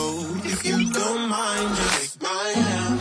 [0.46, 3.00] If you don't mind, just take my hand.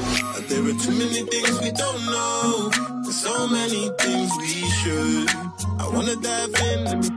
[0.49, 2.71] There are too many things we don't know.
[3.05, 5.31] There's so many things we should.
[5.79, 7.09] I wanna dive in, let me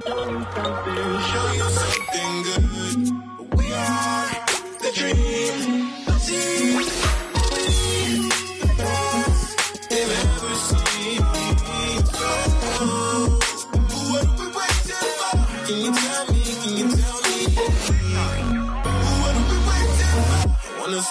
[1.32, 2.05] show you something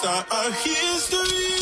[0.07, 1.54] Our history.